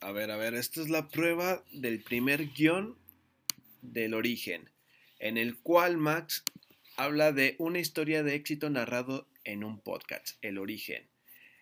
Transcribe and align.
A 0.00 0.12
ver, 0.12 0.30
a 0.30 0.36
ver, 0.36 0.54
esta 0.54 0.80
es 0.80 0.88
la 0.88 1.08
prueba 1.08 1.64
del 1.72 2.00
primer 2.00 2.52
guion 2.52 2.96
del 3.82 4.14
origen, 4.14 4.70
en 5.18 5.36
el 5.36 5.58
cual 5.58 5.96
Max 5.96 6.44
habla 6.96 7.32
de 7.32 7.56
una 7.58 7.80
historia 7.80 8.22
de 8.22 8.36
éxito 8.36 8.70
narrado 8.70 9.26
en 9.42 9.64
un 9.64 9.80
podcast, 9.80 10.36
el 10.40 10.58
origen. 10.58 11.08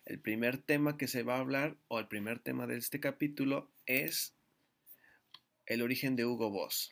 El 0.05 0.19
primer 0.19 0.59
tema 0.59 0.97
que 0.97 1.07
se 1.07 1.23
va 1.23 1.37
a 1.37 1.39
hablar, 1.39 1.77
o 1.87 1.99
el 1.99 2.07
primer 2.07 2.37
tema 2.37 2.67
de 2.67 2.77
este 2.77 2.99
capítulo, 2.99 3.71
es 3.87 4.35
el 5.65 5.81
origen 5.81 6.15
de 6.15 6.25
Hugo 6.25 6.51
Boss. 6.51 6.91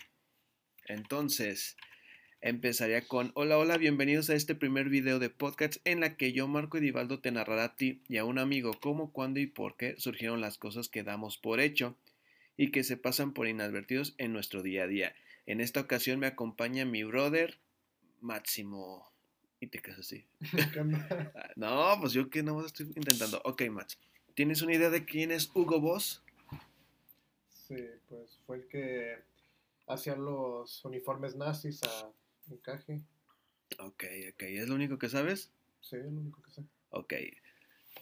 Entonces, 0.88 1.78
empezaría 2.42 3.02
con, 3.08 3.32
hola, 3.36 3.58
hola, 3.58 3.78
bienvenidos 3.78 4.30
a 4.30 4.36
este 4.36 4.56
primer 4.56 4.90
video 4.90 5.20
de 5.20 5.30
podcast 5.30 5.78
en 5.86 6.00
la 6.00 6.16
que 6.16 6.34
yo, 6.34 6.48
Marco 6.48 6.78
Edivaldo, 6.78 7.20
te 7.20 7.32
narrará 7.32 7.64
a 7.64 7.76
ti 7.76 8.02
y 8.08 8.18
a 8.18 8.26
un 8.26 8.38
amigo 8.38 8.72
cómo, 8.80 9.12
cuándo 9.12 9.40
y 9.40 9.48
por 9.48 9.78
qué 9.78 9.96
surgieron 9.98 10.42
las 10.42 10.58
cosas 10.58 10.90
que 10.90 11.04
damos 11.04 11.38
por 11.38 11.60
hecho 11.60 11.96
y 12.58 12.72
que 12.72 12.84
se 12.84 12.98
pasan 12.98 13.34
por 13.34 13.48
inadvertidos 13.48 14.16
en 14.18 14.34
nuestro 14.34 14.62
día 14.62 14.84
a 14.84 14.88
día. 14.88 15.16
En 15.46 15.62
esta 15.62 15.82
ocasión 15.82 16.20
me 16.20 16.28
acompaña 16.28 16.86
mi 16.86 17.04
brother, 17.04 17.58
Máximo. 18.22 19.12
Y 19.60 19.68
te 19.68 19.80
quedas 19.80 20.00
así. 20.00 20.26
no, 21.56 21.98
pues 22.00 22.14
yo 22.14 22.30
que 22.30 22.44
no 22.44 22.66
estoy 22.66 22.88
intentando. 22.96 23.42
Ok, 23.46 23.64
Max. 23.70 23.98
¿Tienes 24.34 24.62
una 24.62 24.74
idea 24.74 24.90
de 24.90 25.06
quién 25.06 25.32
es 25.32 25.50
Hugo 25.56 25.80
Boss? 25.80 26.24
Sí, 27.50 27.78
pues 28.08 28.40
fue 28.46 28.58
el 28.58 28.68
que 28.68 29.18
hacía 29.88 30.16
los 30.16 30.84
uniformes 30.84 31.36
nazis 31.36 31.82
a 31.84 32.12
encaje. 32.50 33.02
Ok, 33.80 34.04
ok. 34.34 34.42
¿Es 34.44 34.70
lo 34.70 34.76
único 34.76 34.98
que 34.98 35.10
sabes? 35.10 35.52
Sí, 35.82 35.98
es 35.98 36.04
lo 36.06 36.20
único 36.20 36.42
que 36.42 36.52
sé. 36.52 36.64
Ok, 36.90 37.14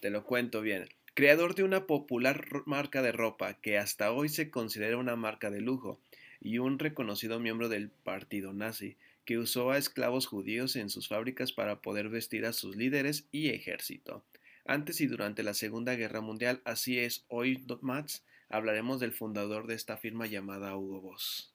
te 0.02 0.10
lo 0.10 0.24
cuento 0.26 0.62
bien. 0.62 0.88
Creador 1.16 1.56
de 1.56 1.64
una 1.64 1.86
popular 1.86 2.46
marca 2.66 3.02
de 3.02 3.12
ropa 3.12 3.54
que 3.56 3.78
hasta 3.78 4.12
hoy 4.12 4.30
se 4.30 4.50
considera 4.50 4.98
una 4.98 5.16
marca 5.16 5.52
de 5.52 5.62
lujo 5.62 6.00
y 6.42 6.58
un 6.58 6.80
reconocido 6.80 7.40
miembro 7.40 7.70
del 7.70 7.90
partido 7.90 8.52
nazi 8.52 8.98
que 9.26 9.38
usó 9.38 9.72
a 9.72 9.78
esclavos 9.78 10.28
judíos 10.28 10.76
en 10.76 10.90
sus 10.90 11.08
fábricas 11.08 11.54
para 11.54 11.82
poder 11.82 12.10
vestir 12.10 12.46
a 12.46 12.54
sus 12.54 12.76
líderes 12.76 13.28
y 13.32 13.50
ejército. 13.50 14.24
Antes 14.66 15.02
y 15.02 15.08
durante 15.08 15.44
la 15.44 15.54
Segunda 15.54 15.96
Guerra 15.96 16.22
Mundial, 16.22 16.62
así 16.66 17.00
es, 17.00 17.26
hoy, 17.28 17.66
Mats, 17.82 18.26
hablaremos 18.50 19.00
del 19.00 19.14
fundador 19.14 19.68
de 19.68 19.76
esta 19.76 19.98
firma 19.98 20.26
llamada 20.26 20.76
Hugo 20.76 21.02
Boss. 21.02 21.53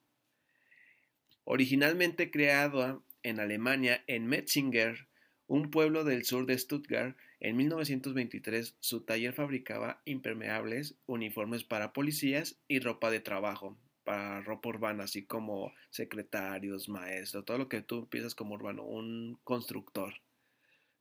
Originalmente 1.50 2.30
creado 2.30 3.02
en 3.22 3.40
Alemania, 3.40 4.04
en 4.06 4.26
Metzinger, 4.26 5.08
un 5.46 5.70
pueblo 5.70 6.04
del 6.04 6.26
sur 6.26 6.44
de 6.44 6.58
Stuttgart, 6.58 7.16
en 7.40 7.56
1923 7.56 8.76
su 8.80 9.00
taller 9.00 9.32
fabricaba 9.32 10.02
impermeables, 10.04 10.96
uniformes 11.06 11.64
para 11.64 11.94
policías 11.94 12.58
y 12.68 12.80
ropa 12.80 13.10
de 13.10 13.20
trabajo, 13.20 13.78
para 14.04 14.42
ropa 14.42 14.68
urbana, 14.68 15.04
así 15.04 15.24
como 15.24 15.72
secretarios, 15.88 16.90
maestros, 16.90 17.46
todo 17.46 17.56
lo 17.56 17.70
que 17.70 17.80
tú 17.80 18.10
piensas 18.10 18.34
como 18.34 18.54
urbano, 18.54 18.84
un 18.84 19.40
constructor. 19.42 20.20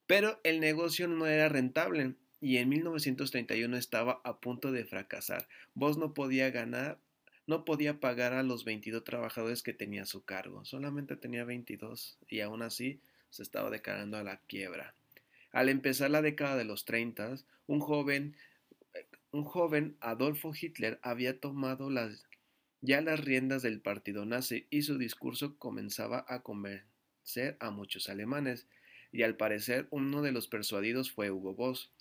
Pero 0.06 0.39
el 0.45 0.61
negocio 0.61 1.09
no 1.09 1.26
era 1.26 1.50
rentable 1.50 2.16
y 2.39 2.56
en 2.56 2.70
1931 2.70 3.76
estaba 3.76 4.22
a 4.23 4.39
punto 4.39 4.72
de 4.72 4.86
fracasar. 4.86 5.50
Vos 5.73 5.98
no 5.98 6.14
podía 6.14 6.52
ganar, 6.52 7.02
no 7.48 7.66
podía 7.66 8.00
pagar 8.00 8.34
a 8.34 8.44
los 8.44 8.66
22 8.66 9.03
trabajadores 9.03 9.64
que 9.64 9.73
tenía 9.73 10.03
a 10.03 10.06
su 10.06 10.23
cargo, 10.23 10.66
solamente 10.66 11.16
tenía 11.16 11.45
22 11.45 12.20
y 12.28 12.42
aún 12.42 12.62
así 12.62 13.00
se 13.30 13.42
estaba 13.42 13.70
declarando 13.70 14.17
a 14.17 14.23
la 14.23 14.38
quiebra. 14.48 14.94
Al 15.52 15.70
empezar 15.70 16.12
la 16.12 16.22
década 16.22 16.58
de 16.58 16.66
los 16.66 16.86
30, 16.86 17.38
un 17.67 17.80
joven, 17.80 18.36
un 19.31 19.45
joven 19.45 19.98
Adolfo 20.02 20.52
Hitler 20.54 21.00
había 21.02 21.39
tomado 21.39 21.89
las 21.89 22.28
ya 22.81 23.02
las 23.02 23.20
riendas 23.20 23.64
del 23.64 23.82
partido 23.82 24.26
nazi 24.26 24.67
y 24.70 24.84
su 24.84 24.98
discurso 24.98 25.58
comenzaba 25.58 26.26
a 26.27 26.42
convencer 26.44 27.58
a 27.60 27.71
muchos 27.71 28.08
alemanes, 28.08 28.67
y 29.11 29.23
al 29.23 29.36
parecer 29.36 29.88
uno 29.89 30.21
de 30.21 30.32
los 30.32 30.48
persuadidos 30.48 31.11
fue 31.11 31.32
Hugo 31.32 31.55
Boss, 31.55 31.92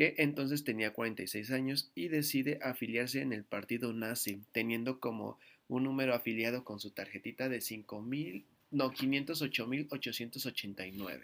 que 0.00 0.16
entonces 0.16 0.64
tenía 0.64 0.94
46 0.94 1.50
años 1.50 1.92
y 1.94 2.08
decide 2.08 2.58
afiliarse 2.62 3.20
en 3.20 3.34
el 3.34 3.44
partido 3.44 3.92
nazi, 3.92 4.40
teniendo 4.50 4.98
como 4.98 5.38
un 5.68 5.84
número 5.84 6.14
afiliado 6.14 6.64
con 6.64 6.80
su 6.80 6.90
tarjetita 6.90 7.50
de 7.50 7.60
5000, 7.60 8.46
no, 8.70 8.92
508.889. 8.92 11.20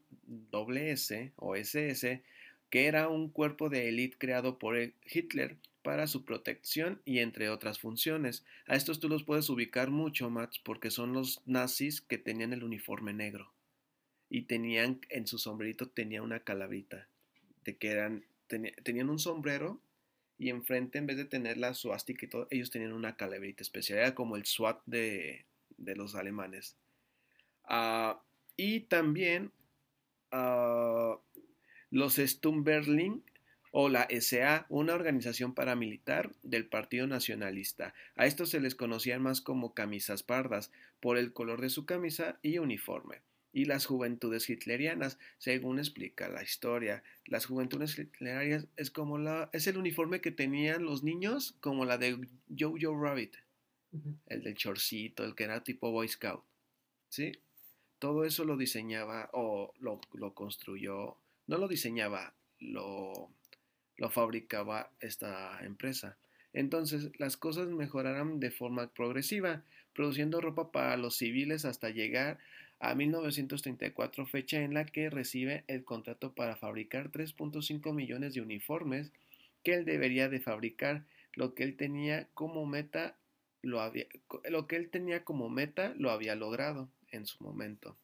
SS 0.51 1.31
o 1.38 1.56
SS, 1.56 2.22
que 2.69 2.88
era 2.88 3.07
un 3.07 3.29
cuerpo 3.29 3.69
de 3.69 3.88
élite 3.88 4.17
creado 4.19 4.59
por 4.59 4.75
Hitler 5.06 5.56
para 5.81 6.06
su 6.06 6.25
protección 6.25 7.01
y 7.06 7.19
entre 7.19 7.50
otras 7.50 7.79
funciones. 7.79 8.44
A 8.68 8.75
estos 8.75 9.00
tú 9.00 9.07
los 9.07 9.23
puedes 9.23 9.50
ubicar 9.50 9.91
mucho, 9.91 10.29
Max, 10.29 10.59
porque 10.59 10.91
son 10.91 11.13
los 11.13 11.41
nazis 11.45 12.01
que 12.01 12.18
tenían 12.18 12.51
el 12.51 12.66
uniforme 12.66 13.13
negro 13.13 13.53
y 14.29 14.41
tenían 14.41 15.00
en 15.07 15.25
su 15.25 15.38
sombrerito 15.38 15.88
tenía 15.88 16.22
una 16.22 16.41
calabrita, 16.41 17.07
de 17.63 17.78
que 17.78 17.91
eran 17.91 18.25
tenían 18.84 19.09
un 19.09 19.19
sombrero 19.19 19.81
y 20.38 20.50
enfrente 20.50 20.97
en 20.97 21.06
vez 21.06 21.17
de 21.17 21.25
tener 21.25 21.57
la 21.57 21.73
suástica 21.73 22.25
y 22.25 22.29
todo, 22.29 22.47
ellos 22.50 22.72
tenían 22.72 22.94
una 22.94 23.16
calabrita 23.16 23.63
especial, 23.63 24.00
era 24.00 24.16
como 24.16 24.35
el 24.35 24.45
SWAT 24.45 24.81
de, 24.85 25.45
los 25.78 26.16
alemanes. 26.16 26.78
Ah, 27.63 28.22
y 28.57 28.81
también 28.81 29.51
uh, 30.31 31.16
los 31.91 32.16
Stumberling 32.16 33.23
o 33.72 33.88
la 33.88 34.07
SA, 34.19 34.66
una 34.69 34.94
organización 34.94 35.53
paramilitar 35.53 36.31
del 36.44 36.68
Partido 36.68 37.07
Nacionalista. 37.07 37.94
A 38.16 38.25
estos 38.25 38.50
se 38.50 38.59
les 38.59 38.75
conocían 38.75 39.22
más 39.22 39.41
como 39.41 39.73
camisas 39.73 40.23
pardas, 40.23 40.72
por 41.00 41.18
el 41.18 41.33
color 41.33 41.62
de 41.62 41.69
su 41.69 41.85
camisa 41.85 42.38
y 42.41 42.59
uniforme. 42.59 43.22
Y 43.53 43.66
las 43.66 43.85
juventudes 43.85 44.50
hitlerianas, 44.50 45.19
según 45.38 45.79
explica 45.79 46.29
la 46.29 46.44
historia. 46.44 47.03
Las 47.25 47.45
juventudes 47.45 47.97
hitlerianas 47.97 48.67
es 48.78 48.91
como 48.91 49.17
la, 49.17 49.50
es 49.53 49.67
el 49.67 49.78
uniforme 49.78 50.22
que 50.22 50.31
tenían 50.31 50.85
los 50.85 51.03
niños, 51.03 51.56
como 51.59 51.85
la 51.85 51.97
de 51.97 52.17
Jojo 52.57 53.01
Rabbit, 53.01 53.35
el 54.28 54.44
del 54.44 54.56
chorcito, 54.56 55.25
el 55.25 55.35
que 55.35 55.44
era 55.44 55.63
tipo 55.63 55.91
Boy 55.91 56.07
Scout. 56.07 56.44
¿Sí? 57.09 57.34
Todo 58.00 58.23
eso 58.23 58.45
lo 58.45 58.56
diseñaba 58.56 59.29
o 59.34 59.73
lo, 59.79 60.00
lo 60.13 60.33
construyó, 60.33 61.18
no 61.47 61.57
lo 61.57 61.68
diseñaba, 61.68 62.33
lo 62.59 63.31
lo 64.01 64.09
fabricaba 64.09 64.91
esta 65.00 65.63
empresa. 65.63 66.18
Entonces 66.53 67.12
las 67.19 67.38
cosas 67.38 67.68
mejoraron 67.68 68.39
de 68.39 68.50
forma 68.50 68.91
progresiva, 68.91 69.63
produciendo 69.94 70.41
ropa 70.41 70.72
para 70.72 70.97
los 70.97 71.18
civiles 71.18 71.66
hasta 71.66 71.91
llegar 71.91 72.39
a 72.39 72.39
1934, 72.96 74.25
fecha 74.25 74.62
en 74.62 74.74
la 74.74 74.86
que 74.86 75.09
recibe 75.09 75.64
el 75.68 75.84
contrato 75.84 76.34
para 76.34 76.56
fabricar 76.56 77.12
3.5 77.12 77.94
millones 77.94 78.34
de 78.34 78.42
uniformes 78.42 79.12
que 79.64 79.74
él 79.75 79.86
debería 79.86 80.30
de 80.30 80.40
fabricar. 80.40 81.06
Lo 81.33 81.54
que 81.54 81.63
él 81.63 81.78
tenía 81.78 82.28
como 82.33 82.66
meta 82.66 83.16
lo 83.62 83.81
había, 83.81 84.06
lo 84.50 84.68
que 84.68 84.75
él 84.75 84.89
tenía 84.89 85.24
como 85.24 85.50
meta 85.50 85.94
lo 85.98 86.12
había 86.12 86.36
logrado 86.36 86.89
en 87.12 87.25
su 87.25 87.44
momento. 87.44 87.95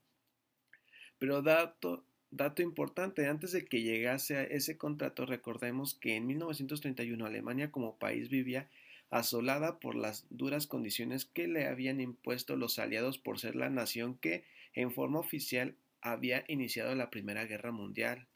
Pero 1.19 1.41
dato, 1.41 2.03
Dato 2.29 2.61
importante, 2.61 3.25
antes 3.27 3.53
de 3.53 3.65
que 3.65 3.81
llegase 3.81 4.35
a 4.35 4.43
ese 4.43 4.77
contrato, 4.77 5.25
recordemos 5.25 5.95
que 5.95 6.15
en 6.17 6.27
1931 6.27 7.25
Alemania 7.25 7.71
como 7.71 7.95
país 7.95 8.29
vivía 8.29 8.67
asolada 9.09 9.79
por 9.79 9.95
las 9.95 10.25
duras 10.29 10.67
condiciones 10.67 11.23
que 11.23 11.47
le 11.47 11.67
habían 11.67 12.01
impuesto 12.01 12.57
los 12.57 12.79
aliados 12.79 13.17
por 13.17 13.39
ser 13.39 13.55
la 13.55 13.69
nación 13.69 14.17
que, 14.17 14.43
en 14.77 14.91
forma 14.91 15.19
oficial, 15.19 15.75
había 16.01 16.45
iniciado 16.47 16.93
la 16.93 17.09
Primera 17.09 17.45
Guerra 17.45 17.71
Mundial. 17.71 18.27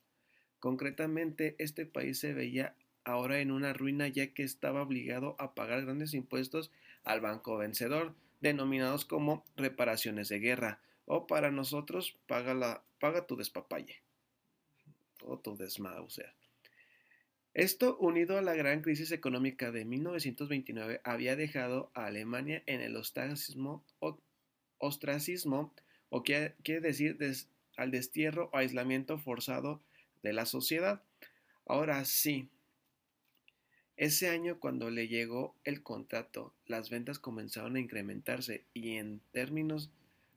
Concretamente, 0.59 1.55
este 1.59 1.85
país 1.85 2.19
se 2.19 2.33
veía 2.33 2.75
ahora 3.03 3.41
en 3.41 3.51
una 3.51 3.73
ruina 3.73 4.07
ya 4.07 4.33
que 4.33 4.41
estaba 4.41 4.81
obligado 4.81 5.35
a 5.37 5.53
pagar 5.53 5.85
grandes 5.85 6.15
impuestos 6.15 6.71
al 7.03 7.21
banco 7.21 7.57
vencedor, 7.57 8.15
denominados 8.39 9.05
como 9.05 9.45
reparaciones 9.55 10.29
de 10.29 10.39
guerra, 10.39 10.81
o 11.05 11.27
para 11.27 11.51
nosotros 11.51 12.17
paga, 12.25 12.83
paga 12.99 13.27
tu 13.27 13.35
despapalle. 13.35 14.01
Todo 15.19 15.37
tu 15.37 15.55
sea. 16.09 16.33
Esto, 17.53 17.97
unido 17.99 18.39
a 18.39 18.41
la 18.41 18.55
gran 18.55 18.81
crisis 18.81 19.11
económica 19.11 19.71
de 19.71 19.85
1929, 19.85 21.01
había 21.03 21.35
dejado 21.35 21.91
a 21.93 22.07
Alemania 22.07 22.63
en 22.65 22.81
el 22.81 22.95
ostracismo 22.95 23.83
o 26.11 26.23
quiere, 26.23 26.53
decir 26.81 27.17
al 27.77 27.89
destierro 27.89 28.49
o 28.51 28.57
aislamiento 28.57 29.17
forzado 29.17 29.81
de 30.21 30.33
la 30.33 30.45
sociedad. 30.45 31.01
Ahora 31.65 32.03
sí, 32.05 32.49
ese 33.95 34.29
año 34.29 34.59
cuando 34.59 34.89
le 34.89 35.07
llegó 35.07 35.55
el 35.63 35.81
contrato, 35.81 36.53
las 36.67 36.89
ventas 36.89 37.17
comenzaron 37.17 37.77
a 37.77 37.79
incrementarse 37.79 38.65
y 38.73 38.97
en 38.97 39.21
términos 39.31 39.89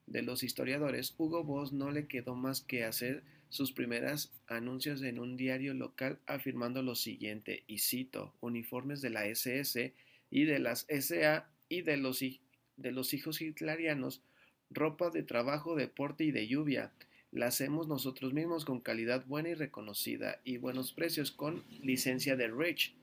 de 0.07 0.23
los 0.23 0.43
historiadores, 0.43 1.15
Hugo 1.19 1.43
Boss 1.43 1.73
no 1.73 1.91
le 1.91 2.07
quedó 2.07 2.37
más 2.37 2.61
que 2.61 2.85
hacer 2.85 3.25
sus 3.49 3.73
primeras 3.73 4.33
anuncios 4.47 5.03
en 5.03 5.19
un 5.19 5.37
diario 5.37 5.75
local 5.75 6.19
afirmando 6.27 6.83
lo 6.83 6.95
siguiente, 6.95 7.65
y 7.67 7.79
cito, 7.79 8.35
uniformes 8.41 9.01
de 9.01 9.11
la 9.11 9.27
SS 9.27 9.93
y 10.31 10.45
de 10.45 10.59
las 10.59 10.87
SA 10.89 11.49
y 11.69 11.83
de 11.83 11.97
los, 11.97 12.21
de 12.21 12.93
los 12.93 13.15
hijos 13.15 13.41
hitlerianos, 13.41 14.23
ropa 14.71 15.11
de 15.11 15.23
trabajo, 15.23 15.77
deporte 15.77 16.25
y 16.25 16.31
de 16.31 16.47
lluvia, 16.47 16.93
la 17.35 17.47
hacemos 17.47 17.89
nosotros 17.89 18.33
mismos 18.33 18.65
con 18.65 18.81
calidad 18.81 19.27
buena 19.27 19.49
y 19.51 19.55
reconocida 19.55 20.41
y 20.45 20.59
buenos 20.59 20.93
precios 20.93 21.33
con 21.33 21.65
licencia 21.83 22.37
de 22.37 22.49
Rich. 22.49 22.95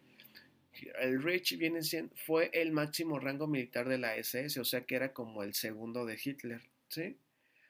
El 1.01 1.21
Rich 1.21 1.57
viene 1.57 1.83
siendo, 1.83 2.15
fue 2.15 2.49
el 2.53 2.71
máximo 2.71 3.19
rango 3.19 3.47
militar 3.47 3.89
de 3.89 3.97
la 3.97 4.15
SS, 4.15 4.59
o 4.59 4.63
sea 4.63 4.85
que 4.85 4.95
era 4.95 5.11
como 5.11 5.43
el 5.43 5.53
segundo 5.53 6.05
de 6.05 6.17
Hitler, 6.23 6.61
¿sí? 6.87 7.17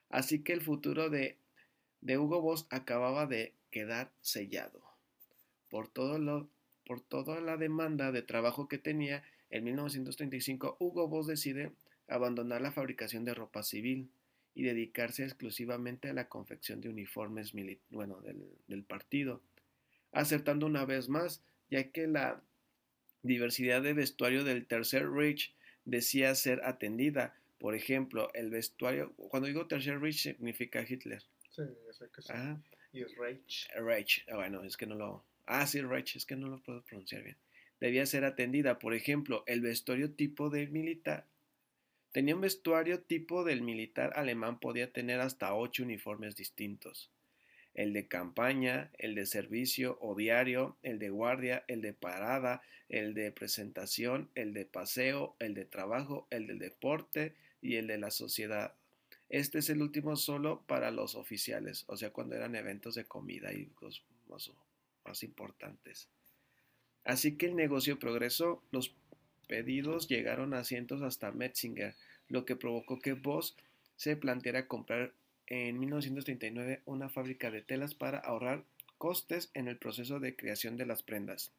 Así 0.09 0.43
que 0.43 0.53
el 0.53 0.61
futuro 0.61 1.09
de, 1.09 1.38
de 2.01 2.17
Hugo 2.19 2.41
Boss 2.41 2.67
acababa 2.69 3.25
de 3.25 3.53
quedar 3.71 4.11
sellado. 4.21 4.83
Por, 5.69 5.88
todo 5.88 6.19
lo, 6.19 6.47
por 6.85 7.01
toda 7.01 7.41
la 7.41 7.57
demanda 7.57 8.11
de 8.11 8.21
trabajo 8.21 8.67
que 8.67 8.77
tenía, 8.77 9.23
en 9.49 9.63
1935 9.63 10.77
Hugo 10.79 11.07
Boss 11.07 11.27
decide 11.27 11.71
abandonar 12.07 12.62
la 12.62 12.71
fabricación 12.71 13.25
de 13.25 13.33
ropa 13.33 13.63
civil 13.63 14.09
y 14.53 14.63
dedicarse 14.63 15.24
exclusivamente 15.24 16.09
a 16.09 16.13
la 16.13 16.27
confección 16.27 16.81
de 16.81 16.89
uniformes 16.89 17.53
bueno, 17.89 18.21
del, 18.68 18.83
partido, 18.83 19.42
acertando 20.12 20.65
una 20.65 20.86
vez 20.86 21.07
más, 21.07 21.42
ya 21.69 21.89
que 21.92 22.07
la 22.07 22.42
diversidad 23.24 23.81
de 23.81 23.94
vestuario 23.94 24.44
del 24.44 24.65
Tercer 24.65 25.09
Reich 25.09 25.53
decía 25.86 26.36
ser 26.36 26.62
atendida. 26.65 27.36
Por 27.59 27.75
ejemplo, 27.75 28.33
el 28.33 28.50
vestuario, 28.50 29.13
cuando 29.15 29.48
digo 29.48 29.68
Tercer 29.68 30.00
Reich 30.01 30.18
significa 30.18 30.86
Hitler. 30.88 31.24
Sí, 31.50 31.62
ya 31.86 31.94
sé 31.94 32.09
que 32.13 32.21
sí. 32.21 32.33
Y 32.94 33.03
es 33.03 33.15
Reich. 33.15 33.69
Reich, 33.75 34.25
ah, 34.30 34.36
bueno, 34.36 34.63
es 34.63 34.75
que 34.75 34.86
no 34.86 34.95
lo... 34.95 35.24
Ah, 35.45 35.65
sí, 35.65 35.81
Reich, 35.81 36.15
es 36.18 36.25
que 36.25 36.36
no 36.36 36.48
lo 36.48 36.62
puedo 36.62 36.81
pronunciar 36.81 37.24
bien. 37.24 37.38
Debía 37.80 38.06
ser 38.06 38.25
atendida. 38.25 38.80
Por 38.80 38.94
ejemplo, 38.94 39.44
el 39.48 39.62
vestuario 39.62 40.12
tipo 40.12 40.50
de 40.50 40.68
militar 40.68 41.25
Tenía 42.12 42.36
un 42.36 42.42
vestuario 42.42 43.02
tipo 43.02 43.46
del 43.46 43.62
militar 43.62 44.13
alemán, 44.18 44.60
podía 44.60 44.92
tener 44.92 45.22
hasta 45.22 45.54
ocho 45.54 45.84
uniformes 45.84 46.36
distintos. 46.36 47.10
El 47.74 47.94
de 47.94 48.10
campaña, 48.10 48.92
el 48.98 49.16
de 49.16 49.25
servicio 49.25 49.98
o 50.02 50.13
diario, 50.13 50.78
el 50.84 51.00
de 51.00 51.10
guardia, 51.10 51.63
el 51.69 51.81
de 51.81 51.94
parada, 51.94 52.62
el 52.90 53.13
de 53.13 53.31
presentación, 53.31 54.30
el 54.36 54.54
de 54.54 54.66
paseo, 54.66 55.38
el 55.40 55.54
de 55.54 55.63
trabajo, 55.63 56.28
el 56.31 56.48
del 56.48 56.60
deporte 56.60 57.34
y 57.62 57.78
el 57.78 57.88
de 57.88 57.98
la 57.98 58.12
sociedad. 58.12 58.74
Este 59.30 59.60
es 59.60 59.69
el 59.69 59.81
último 59.81 60.18
solo 60.18 60.63
para 60.68 60.92
los 60.92 61.16
oficiales, 61.16 61.86
o 61.88 61.96
sea, 61.96 62.10
cuando 62.10 62.36
eran 62.36 62.56
eventos 62.56 62.96
de 62.96 63.06
comida 63.06 63.54
y 63.54 63.72
los 63.80 64.04
más, 64.28 64.52
más 65.06 65.24
importantes. 65.24 66.10
Así 67.06 67.38
que 67.38 67.46
el 67.46 67.56
negocio 67.56 67.98
progresó, 67.98 68.62
los 68.72 68.94
pedidos 69.51 70.07
llegaron 70.07 70.53
a 70.53 70.63
cientos 70.63 71.01
hasta 71.01 71.33
Metzinger, 71.33 71.94
lo 72.30 72.45
que 72.45 72.56
provocó 72.56 73.01
que 73.01 73.12
Voss 73.12 73.57
se 73.98 74.15
planteara 74.15 74.65
comprar 74.65 75.12
en 75.45 75.77
1939 75.77 76.80
una 76.86 77.09
fábrica 77.09 77.51
de 77.51 77.62
telas 77.62 77.94
para 77.94 78.19
ahorrar 78.19 78.63
costes 78.98 79.51
en 79.53 79.68
el 79.68 79.75
proceso 79.75 80.21
de 80.21 80.38
creación 80.38 80.77
de 80.77 80.86
las 80.86 81.03
prendas. 81.03 81.51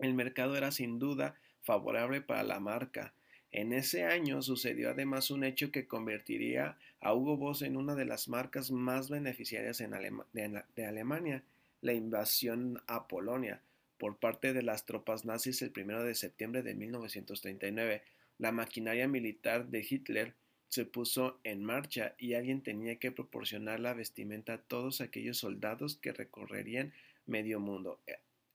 El 0.00 0.14
mercado 0.14 0.56
era 0.56 0.72
sin 0.72 0.98
duda 0.98 1.36
favorable 1.62 2.22
para 2.22 2.42
la 2.42 2.58
marca. 2.58 3.14
En 3.52 3.72
ese 3.72 4.02
año 4.02 4.42
sucedió 4.42 4.90
además 4.90 5.30
un 5.30 5.44
hecho 5.44 5.70
que 5.70 5.86
convertiría 5.86 6.76
a 7.00 7.14
Hugo 7.14 7.36
Boss 7.36 7.62
en 7.62 7.76
una 7.76 7.94
de 7.94 8.04
las 8.04 8.26
marcas 8.26 8.72
más 8.72 9.10
beneficiarias 9.10 9.78
de 9.78 10.86
Alemania, 10.86 11.44
la 11.82 11.92
invasión 11.92 12.82
a 12.88 13.06
Polonia 13.06 13.62
por 14.00 14.16
parte 14.16 14.54
de 14.54 14.62
las 14.62 14.86
tropas 14.86 15.26
nazis 15.26 15.60
el 15.60 15.72
1 15.76 16.04
de 16.04 16.14
septiembre 16.14 16.62
de 16.62 16.74
1939. 16.74 18.02
La 18.38 18.50
maquinaria 18.50 19.06
militar 19.06 19.68
de 19.68 19.86
Hitler 19.88 20.34
se 20.70 20.86
puso 20.86 21.38
en 21.44 21.62
marcha 21.62 22.14
y 22.16 22.32
alguien 22.32 22.62
tenía 22.62 22.98
que 22.98 23.12
proporcionar 23.12 23.78
la 23.78 23.92
vestimenta 23.92 24.54
a 24.54 24.62
todos 24.62 25.02
aquellos 25.02 25.36
soldados 25.36 25.98
que 25.98 26.12
recorrerían 26.12 26.94
medio 27.26 27.60
mundo. 27.60 28.00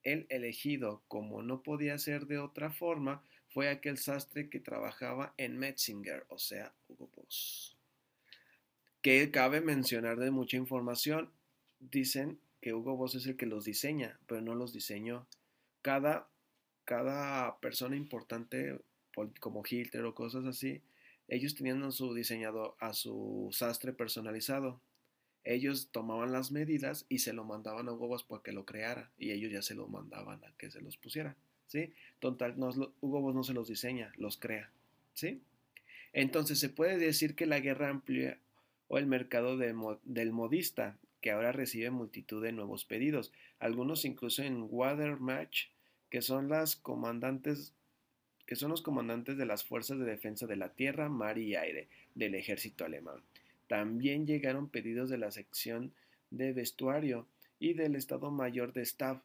El 0.02 0.26
elegido, 0.30 1.04
como 1.08 1.44
no 1.44 1.62
podía 1.62 2.00
ser 2.00 2.26
de 2.26 2.40
otra 2.40 2.72
forma, 2.72 3.24
fue 3.50 3.70
aquel 3.70 4.00
sastre 4.00 4.50
que 4.50 4.60
trabajaba 4.60 5.36
en 5.38 5.60
Metzinger, 5.60 6.26
o 6.30 6.40
sea, 6.40 6.74
Hugo 6.88 7.10
Boss. 7.16 7.78
Que 9.04 9.30
cabe 9.30 9.62
mencionar 9.62 10.18
de 10.18 10.32
mucha 10.32 10.58
información, 10.58 11.30
dicen 11.80 12.40
que 12.66 12.74
Hugo 12.74 12.98
Boss 12.98 13.14
es 13.14 13.28
el 13.28 13.38
que 13.38 13.46
los 13.46 13.64
diseña, 13.64 14.20
pero 14.26 14.42
no 14.42 14.56
los 14.56 14.74
diseñó. 14.74 15.28
Cada, 15.84 16.28
cada 16.84 17.60
persona 17.60 17.96
importante, 17.96 18.80
como 19.40 19.62
Hitler 19.70 20.04
o 20.04 20.16
cosas 20.16 20.46
así, 20.46 20.82
ellos 21.28 21.54
tenían 21.54 21.84
a 21.84 21.92
su 21.92 22.16
diseñador, 22.16 22.74
a 22.80 22.96
su 22.96 23.50
sastre 23.52 23.94
personalizado. 23.94 24.82
Ellos 25.44 25.90
tomaban 25.92 26.32
las 26.32 26.50
medidas 26.50 27.06
y 27.08 27.20
se 27.20 27.34
lo 27.34 27.44
mandaban 27.44 27.88
a 27.88 27.92
Hugo 27.92 28.08
Boss 28.08 28.24
para 28.24 28.42
que 28.42 28.52
lo 28.52 28.66
creara 28.66 29.12
y 29.20 29.30
ellos 29.30 29.52
ya 29.52 29.62
se 29.62 29.76
lo 29.76 29.88
mandaban 29.88 30.44
a 30.44 30.52
que 30.58 30.72
se 30.72 30.82
los 30.82 30.98
pusiera. 30.98 31.36
¿Sí? 31.68 31.94
Total, 32.18 32.56
Hugo 32.58 33.22
Boss 33.22 33.36
no 33.36 33.44
se 33.44 33.54
los 33.54 33.68
diseña, 33.68 34.12
los 34.18 34.38
crea. 34.38 34.72
¿Sí? 35.14 35.40
Entonces 36.14 36.58
se 36.58 36.70
puede 36.70 36.98
decir 36.98 37.36
que 37.36 37.46
la 37.46 37.60
guerra 37.60 37.90
amplió 37.90 38.36
el 38.90 39.06
mercado 39.06 39.56
del 39.56 40.32
modista 40.32 40.98
que 41.26 41.32
ahora 41.32 41.52
recibe 41.52 41.90
multitud 41.90 42.44
de 42.44 42.52
nuevos 42.52 42.86
pedidos, 42.86 43.34
algunos 43.58 44.06
incluso 44.06 44.44
en 44.44 44.68
Watermatch, 44.70 45.70
que 46.12 46.22
son 46.22 46.50
las 46.50 46.76
comandantes 46.76 47.74
que 48.46 48.56
son 48.56 48.70
los 48.70 48.84
comandantes 48.84 49.36
de 49.36 49.48
las 49.48 49.64
fuerzas 49.64 49.98
de 49.98 50.06
defensa 50.06 50.46
de 50.46 50.56
la 50.56 50.70
tierra, 50.70 51.10
mar 51.10 51.40
y 51.40 51.56
aire 51.56 51.88
del 52.14 52.36
ejército 52.36 52.86
alemán. 52.86 53.24
También 53.66 54.28
llegaron 54.28 54.70
pedidos 54.70 55.10
de 55.10 55.18
la 55.18 55.32
sección 55.32 55.94
de 56.30 56.54
vestuario 56.54 57.26
y 57.58 57.74
del 57.74 57.96
Estado 57.96 58.30
Mayor 58.30 58.72
de 58.72 58.84
Staff, 58.84 59.20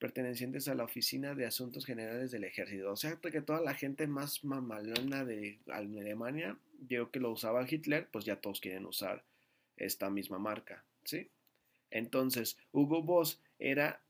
pertenecientes 0.00 0.66
a 0.66 0.74
la 0.74 0.82
Oficina 0.82 1.36
de 1.36 1.46
Asuntos 1.46 1.86
Generales 1.86 2.32
del 2.32 2.42
Ejército. 2.42 2.90
O 2.90 2.96
sea, 2.96 3.14
que 3.14 3.42
toda 3.42 3.60
la 3.60 3.74
gente 3.74 4.08
más 4.08 4.42
mamalona 4.42 5.24
de 5.24 5.60
Alemania, 5.70 6.58
yo 6.88 7.12
que 7.12 7.20
lo 7.20 7.30
usaba 7.30 7.64
Hitler, 7.70 8.08
pues 8.10 8.24
ya 8.24 8.40
todos 8.40 8.60
quieren 8.60 8.86
usar 8.86 9.22
esta 9.76 10.10
misma 10.10 10.40
marca, 10.40 10.82
¿sí? 11.04 11.28
Entonces, 11.94 12.58
Hugo 12.72 13.02
Boss 13.02 13.40
era 13.58 14.02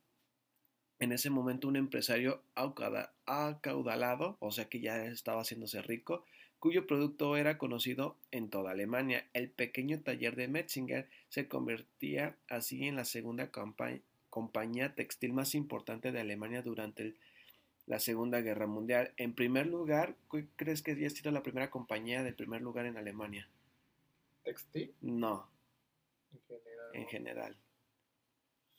en 0.99 1.13
ese 1.13 1.29
momento 1.29 1.69
un 1.69 1.77
empresario 1.77 2.43
acaudalado, 3.27 4.39
o 4.41 4.51
sea 4.51 4.65
que 4.71 4.81
ya 4.81 5.05
estaba 5.05 5.43
haciéndose 5.43 5.83
rico, 5.83 6.25
cuyo 6.59 6.87
producto 6.87 7.37
era 7.37 7.59
conocido 7.59 8.17
en 8.31 8.49
toda 8.49 8.71
Alemania. 8.71 9.29
El 9.35 9.51
pequeño 9.51 10.01
taller 10.01 10.35
de 10.35 10.49
Metzinger 10.49 11.11
se 11.29 11.47
convertía 11.47 12.37
así 12.49 12.89
en 12.89 12.97
la 12.97 13.05
segunda 13.05 13.51
compañía 14.31 14.95
textil 14.95 15.35
más 15.35 15.55
importante 15.55 16.11
de 16.11 16.21
Alemania 16.21 16.63
durante 16.63 17.15
la 17.87 17.99
Segunda 17.99 18.41
Guerra 18.41 18.67
Mundial. 18.67 19.13
En 19.19 19.35
primer 19.35 19.67
lugar, 19.67 20.17
¿qué 20.31 20.47
crees 20.57 20.81
que 20.81 20.93
había 20.93 21.11
sido 21.11 21.31
la 21.33 21.43
primera 21.43 21.71
compañía 21.71 22.23
de 22.23 22.33
primer 22.33 22.63
lugar 22.63 22.87
en 22.87 22.97
Alemania? 22.97 23.47
¿Textil? 24.43 24.95
No. 25.03 25.47
En 26.33 26.41
general. 26.49 26.91
En 26.95 27.07
general. 27.09 27.57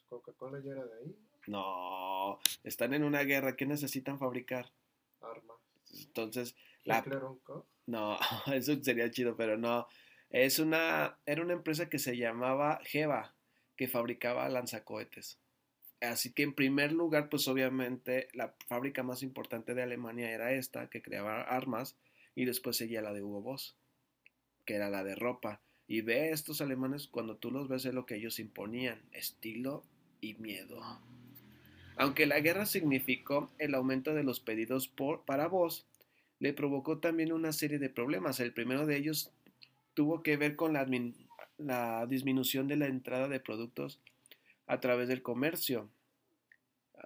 Coca-Cola 0.09 0.59
ya 0.63 0.71
era 0.71 0.85
de 0.85 0.97
ahí. 0.99 1.15
No, 1.47 2.39
están 2.63 2.93
en 2.93 3.03
una 3.03 3.23
guerra. 3.23 3.55
¿Qué 3.55 3.65
necesitan 3.65 4.19
fabricar? 4.19 4.71
Armas. 5.21 5.57
Entonces, 5.93 6.55
la... 6.83 7.03
No, 7.85 8.17
eso 8.53 8.81
sería 8.83 9.11
chido, 9.11 9.35
pero 9.35 9.57
no. 9.57 9.87
Es 10.29 10.59
una, 10.59 11.17
era 11.25 11.41
una 11.41 11.53
empresa 11.53 11.89
que 11.89 11.99
se 11.99 12.17
llamaba 12.17 12.79
Geva, 12.83 13.35
que 13.75 13.87
fabricaba 13.87 14.49
lanzacohetes. 14.49 15.39
Así 16.01 16.33
que 16.33 16.43
en 16.43 16.53
primer 16.53 16.91
lugar, 16.91 17.29
pues 17.29 17.47
obviamente 17.47 18.27
la 18.33 18.53
fábrica 18.67 19.01
más 19.03 19.23
importante 19.23 19.73
de 19.73 19.83
Alemania 19.83 20.31
era 20.31 20.51
esta, 20.51 20.89
que 20.89 21.01
creaba 21.01 21.41
armas, 21.41 21.95
y 22.35 22.45
después 22.45 22.75
seguía 22.75 23.01
la 23.01 23.13
de 23.13 23.21
Hugo 23.21 23.41
Boss, 23.41 23.77
que 24.65 24.75
era 24.75 24.89
la 24.89 25.03
de 25.03 25.15
ropa. 25.15 25.61
Y 25.87 26.01
ve 26.01 26.31
estos 26.31 26.61
alemanes, 26.61 27.07
cuando 27.07 27.37
tú 27.37 27.51
los 27.51 27.67
ves, 27.67 27.85
es 27.85 27.93
lo 27.93 28.05
que 28.05 28.15
ellos 28.15 28.39
imponían, 28.39 29.07
estilo 29.11 29.85
miedo. 30.33 30.81
Aunque 31.97 32.25
la 32.25 32.39
guerra 32.39 32.65
significó 32.65 33.51
el 33.57 33.73
aumento 33.75 34.13
de 34.13 34.23
los 34.23 34.39
pedidos 34.39 34.87
por, 34.87 35.23
para 35.23 35.47
voz, 35.47 35.85
le 36.39 36.53
provocó 36.53 36.97
también 36.97 37.31
una 37.31 37.53
serie 37.53 37.79
de 37.79 37.89
problemas. 37.89 38.39
El 38.39 38.53
primero 38.53 38.85
de 38.85 38.97
ellos 38.97 39.31
tuvo 39.93 40.21
que 40.21 40.35
ver 40.35 40.55
con 40.55 40.73
la 40.73 42.05
disminución 42.07 42.67
de 42.67 42.75
la 42.75 42.87
entrada 42.87 43.29
de 43.29 43.39
productos 43.39 44.01
a 44.67 44.79
través 44.79 45.07
del 45.07 45.21
comercio. 45.21 45.89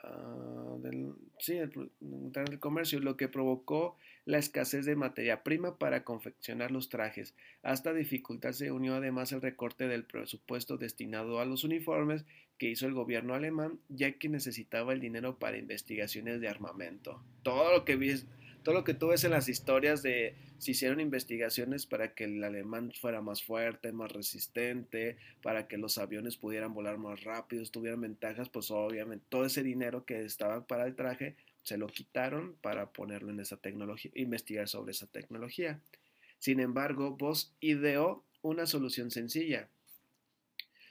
Ah, 0.04 0.76
del, 0.80 1.14
sí, 1.40 1.58
el, 1.58 2.60
comercio, 2.60 3.00
lo 3.00 3.18
que 3.18 3.28
provocó 3.28 3.98
la 4.26 4.38
escasez 4.38 4.86
de 4.86 4.96
materia 4.96 5.44
prima 5.44 5.78
para 5.78 6.04
confeccionar 6.04 6.72
los 6.72 6.90
trajes. 6.90 7.34
A 7.64 7.74
esta 7.74 7.94
dificultad 7.94 8.52
se 8.52 8.72
unió 8.72 8.96
además 8.96 9.32
el 9.32 9.42
recorte 9.42 9.88
del 9.88 10.04
presupuesto 10.06 10.78
destinado 10.78 11.40
a 11.40 11.46
los 11.46 11.64
uniformes 11.64 12.26
que 12.58 12.70
hizo 12.70 12.86
el 12.86 12.94
gobierno 12.94 13.34
alemán, 13.34 13.80
ya 13.88 14.12
que 14.12 14.30
necesitaba 14.30 14.94
el 14.94 15.00
dinero 15.00 15.40
para 15.40 15.58
investigaciones 15.58 16.42
de 16.42 16.50
armamento. 16.50 17.24
Todo 17.42 17.72
lo 17.72 17.86
que 17.86 17.96
todo 18.64 18.76
lo 18.76 18.84
que 18.84 18.94
tú 18.94 19.08
ves 19.08 19.24
en 19.24 19.32
las 19.32 19.50
historias 19.50 20.04
de 20.04 20.36
si 20.58 20.72
hicieron 20.72 21.00
investigaciones 21.00 21.86
para 21.86 22.14
que 22.14 22.26
el 22.26 22.44
alemán 22.44 22.92
fuera 22.92 23.22
más 23.22 23.42
fuerte, 23.44 23.92
más 23.92 24.12
resistente, 24.12 25.18
para 25.42 25.68
que 25.68 25.78
los 25.78 25.98
aviones 25.98 26.38
pudieran 26.38 26.74
volar 26.74 26.98
más 26.98 27.24
rápido, 27.24 27.64
tuvieran 27.66 28.02
ventajas, 28.02 28.50
pues 28.50 28.70
obviamente 28.72 29.26
todo 29.30 29.46
ese 29.46 29.64
dinero 29.64 30.06
que 30.06 30.26
estaba 30.26 30.68
para 30.68 30.86
el 30.86 30.96
traje 30.96 31.36
se 31.64 31.78
lo 31.78 31.88
quitaron 31.88 32.56
para 32.62 32.92
ponerlo 32.92 33.32
en 33.32 33.40
esa 33.40 33.58
tecnología, 33.58 34.12
investigar 34.16 34.68
sobre 34.68 34.92
esa 34.92 35.08
tecnología. 35.08 35.80
Sin 36.40 36.60
embargo, 36.60 37.16
Voss 37.16 37.54
ideó 37.60 38.24
una 38.42 38.66
solución 38.66 39.12
sencilla. 39.12 39.70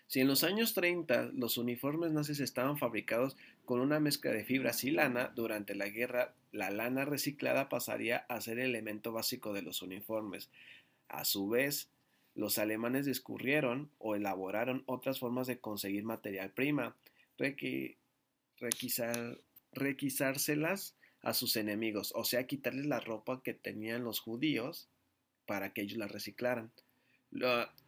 Si 0.07 0.21
en 0.21 0.29
los 0.29 0.45
años 0.45 0.73
30 0.73 1.31
los 1.35 1.59
uniformes 1.59 2.13
nazis 2.13 2.41
estaban 2.41 2.79
fabricados 2.79 3.37
con 3.67 3.81
una 3.81 4.01
mezcla 4.01 4.31
de 4.31 4.45
fibras 4.45 4.83
y 4.85 4.91
lana, 4.91 5.33
durante 5.35 5.75
la 5.75 5.89
guerra 5.89 6.35
la 6.53 6.71
lana 6.71 7.05
reciclada 7.05 7.69
pasaría 7.69 8.19
a 8.29 8.41
ser 8.41 8.59
el 8.59 8.71
elemento 8.71 9.13
básico 9.13 9.53
de 9.53 9.63
los 9.63 9.83
uniformes. 9.83 10.51
A 11.09 11.25
su 11.25 11.49
vez, 11.49 11.89
los 12.35 12.59
alemanes 12.59 13.07
descubrieron 13.07 13.91
o 13.99 14.15
elaboraron 14.15 14.85
otras 14.87 15.19
formas 15.19 15.47
de 15.47 15.59
conseguir 15.59 16.05
material 16.05 16.51
prima, 16.51 16.97
requisárselas 19.73 20.95
a 21.23 21.35
sus 21.35 21.57
enemigos, 21.57 22.13
o 22.15 22.25
sea, 22.25 22.47
quitarles 22.47 22.87
la 22.87 23.01
ropa 23.01 23.43
que 23.43 23.55
tenían 23.55 24.05
los 24.05 24.21
judíos 24.21 24.89
para 25.47 25.73
que 25.73 25.83
ellos 25.83 25.99
la 25.99 26.07
reciclaran. 26.07 26.71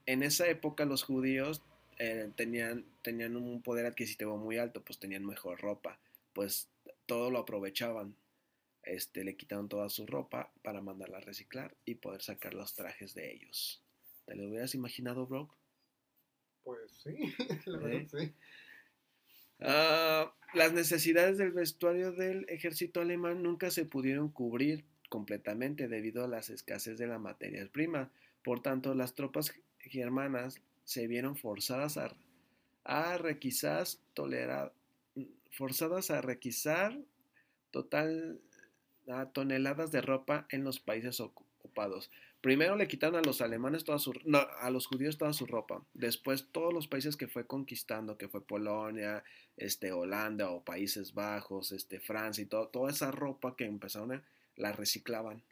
En 0.06 0.22
esa 0.22 0.48
época 0.48 0.84
los 0.84 1.04
judíos 1.04 1.62
eh, 1.98 2.30
tenían, 2.34 2.84
tenían 3.02 3.36
un 3.36 3.62
poder 3.62 3.86
adquisitivo 3.86 4.36
muy 4.36 4.58
alto, 4.58 4.82
pues 4.82 4.98
tenían 4.98 5.24
mejor 5.24 5.60
ropa, 5.60 5.98
pues 6.32 6.68
todo 7.06 7.30
lo 7.30 7.38
aprovechaban. 7.38 8.14
Este, 8.82 9.24
le 9.24 9.36
quitaron 9.36 9.68
toda 9.68 9.88
su 9.88 10.06
ropa 10.06 10.52
para 10.62 10.80
mandarla 10.80 11.18
a 11.18 11.20
reciclar 11.20 11.76
y 11.84 11.96
poder 11.96 12.22
sacar 12.22 12.54
los 12.54 12.74
trajes 12.74 13.14
de 13.14 13.32
ellos. 13.32 13.82
¿Te 14.26 14.34
lo 14.34 14.48
hubieras 14.48 14.74
imaginado, 14.74 15.26
Brock? 15.26 15.54
Pues 16.64 16.90
sí, 17.02 17.16
la 17.66 17.78
verdad 17.78 18.08
sí. 18.10 18.32
Ah, 19.60 20.34
las 20.54 20.72
necesidades 20.72 21.36
del 21.36 21.52
vestuario 21.52 22.12
del 22.12 22.46
ejército 22.48 23.00
alemán 23.00 23.42
nunca 23.42 23.70
se 23.70 23.84
pudieron 23.84 24.30
cubrir 24.30 24.84
completamente 25.08 25.88
debido 25.88 26.24
a 26.24 26.28
las 26.28 26.48
escasez 26.48 26.96
de 26.96 27.06
la 27.06 27.18
materia 27.18 27.68
prima. 27.70 28.10
Por 28.42 28.62
tanto, 28.62 28.94
las 28.94 29.14
tropas 29.14 29.52
germanas 29.78 30.62
se 30.84 31.06
vieron 31.06 31.36
forzadas 31.36 31.98
a, 31.98 32.16
a 32.84 33.18
requisar 33.18 33.86
forzadas 35.50 36.10
a 36.10 36.20
requisar 36.22 36.96
total 37.70 38.40
toneladas 39.32 39.90
de 39.90 40.00
ropa 40.00 40.46
en 40.50 40.64
los 40.64 40.80
países 40.80 41.20
ocupados. 41.20 42.10
Primero 42.40 42.76
le 42.76 42.88
quitaron 42.88 43.16
a 43.16 43.22
los 43.22 43.42
alemanes 43.42 43.84
toda 43.84 43.98
su, 43.98 44.14
no, 44.24 44.38
a 44.38 44.70
los 44.70 44.86
judíos 44.86 45.18
toda 45.18 45.32
su 45.32 45.46
ropa. 45.46 45.84
Después 45.92 46.46
todos 46.52 46.72
los 46.72 46.88
países 46.88 47.16
que 47.16 47.28
fue 47.28 47.46
conquistando, 47.46 48.16
que 48.16 48.28
fue 48.28 48.46
Polonia, 48.46 49.22
este, 49.56 49.92
Holanda 49.92 50.50
o 50.50 50.64
Países 50.64 51.12
Bajos, 51.12 51.72
este, 51.72 52.00
Francia 52.00 52.42
y 52.42 52.46
todo, 52.46 52.68
toda 52.68 52.90
esa 52.90 53.10
ropa 53.10 53.56
que 53.56 53.66
empezaron 53.66 54.12
a, 54.12 54.22
la 54.56 54.72
reciclaban. 54.72 55.42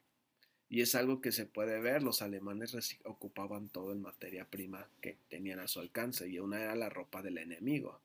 Y 0.71 0.81
es 0.83 0.95
algo 0.95 1.21
que 1.21 1.33
se 1.33 1.47
puede 1.47 1.81
ver, 1.81 2.03
los 2.03 2.23
alemanes 2.23 2.77
ocupaban 3.05 3.69
todo 3.69 3.93
en 3.93 4.03
materia 4.03 4.47
prima 4.47 4.87
que 5.01 5.17
tenían 5.29 5.61
a 5.61 5.69
su 5.69 5.81
alcance 5.81 6.29
y 6.29 6.39
una 6.39 6.61
era 6.61 6.75
la 6.75 6.89
ropa 6.89 7.23
del 7.23 7.39
enemigo. 7.39 8.01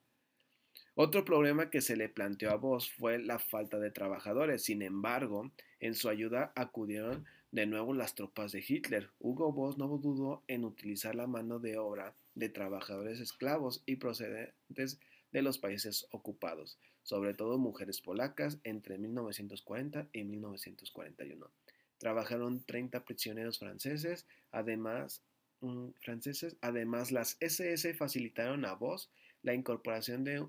Otro 0.96 1.26
problema 1.26 1.72
que 1.72 1.82
se 1.82 1.96
le 1.96 2.08
planteó 2.08 2.52
a 2.52 2.56
Voss 2.56 2.92
fue 2.92 3.18
la 3.18 3.40
falta 3.40 3.80
de 3.80 3.90
trabajadores. 3.90 4.64
Sin 4.64 4.84
embargo, 4.84 5.52
en 5.80 5.96
su 5.96 6.08
ayuda 6.08 6.54
acudieron 6.56 7.26
de 7.52 7.66
nuevo 7.66 7.96
las 7.96 8.14
tropas 8.14 8.52
de 8.52 8.64
Hitler. 8.68 9.10
Hugo 9.20 9.52
Boss 9.52 9.80
no 9.80 9.88
dudó 9.88 10.44
en 10.48 10.66
utilizar 10.66 11.16
la 11.16 11.26
mano 11.26 11.58
de 11.58 11.80
obra 11.80 12.16
de 12.36 12.50
trabajadores 12.50 13.20
esclavos 13.20 13.82
y 13.88 13.96
procedentes 13.96 15.00
de 15.32 15.42
los 15.42 15.58
países 15.58 16.08
ocupados, 16.12 16.78
sobre 17.02 17.34
todo 17.34 17.58
mujeres 17.58 18.00
polacas 18.00 18.60
entre 18.64 19.00
1940 19.00 20.10
y 20.14 20.24
1941. 20.24 21.50
Trabajaron 21.98 22.64
30 22.64 23.04
prisioneros 23.04 23.58
franceses, 23.58 24.28
además, 24.52 25.24
mm, 25.62 25.90
franceses, 26.02 26.56
además 26.62 27.12
las 27.12 27.38
SS 27.40 27.96
facilitaron 27.96 28.64
a 28.66 28.74
Voss 28.74 29.10
la 29.42 29.56
incorporación 29.56 30.24
de 30.24 30.46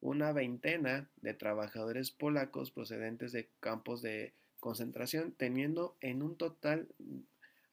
una 0.00 0.32
veintena 0.32 1.08
de 1.20 1.34
trabajadores 1.34 2.10
polacos 2.10 2.70
procedentes 2.70 3.32
de 3.32 3.48
campos 3.60 4.02
de 4.02 4.32
concentración, 4.60 5.32
teniendo 5.32 5.96
en 6.00 6.22
un 6.22 6.36
total 6.36 6.88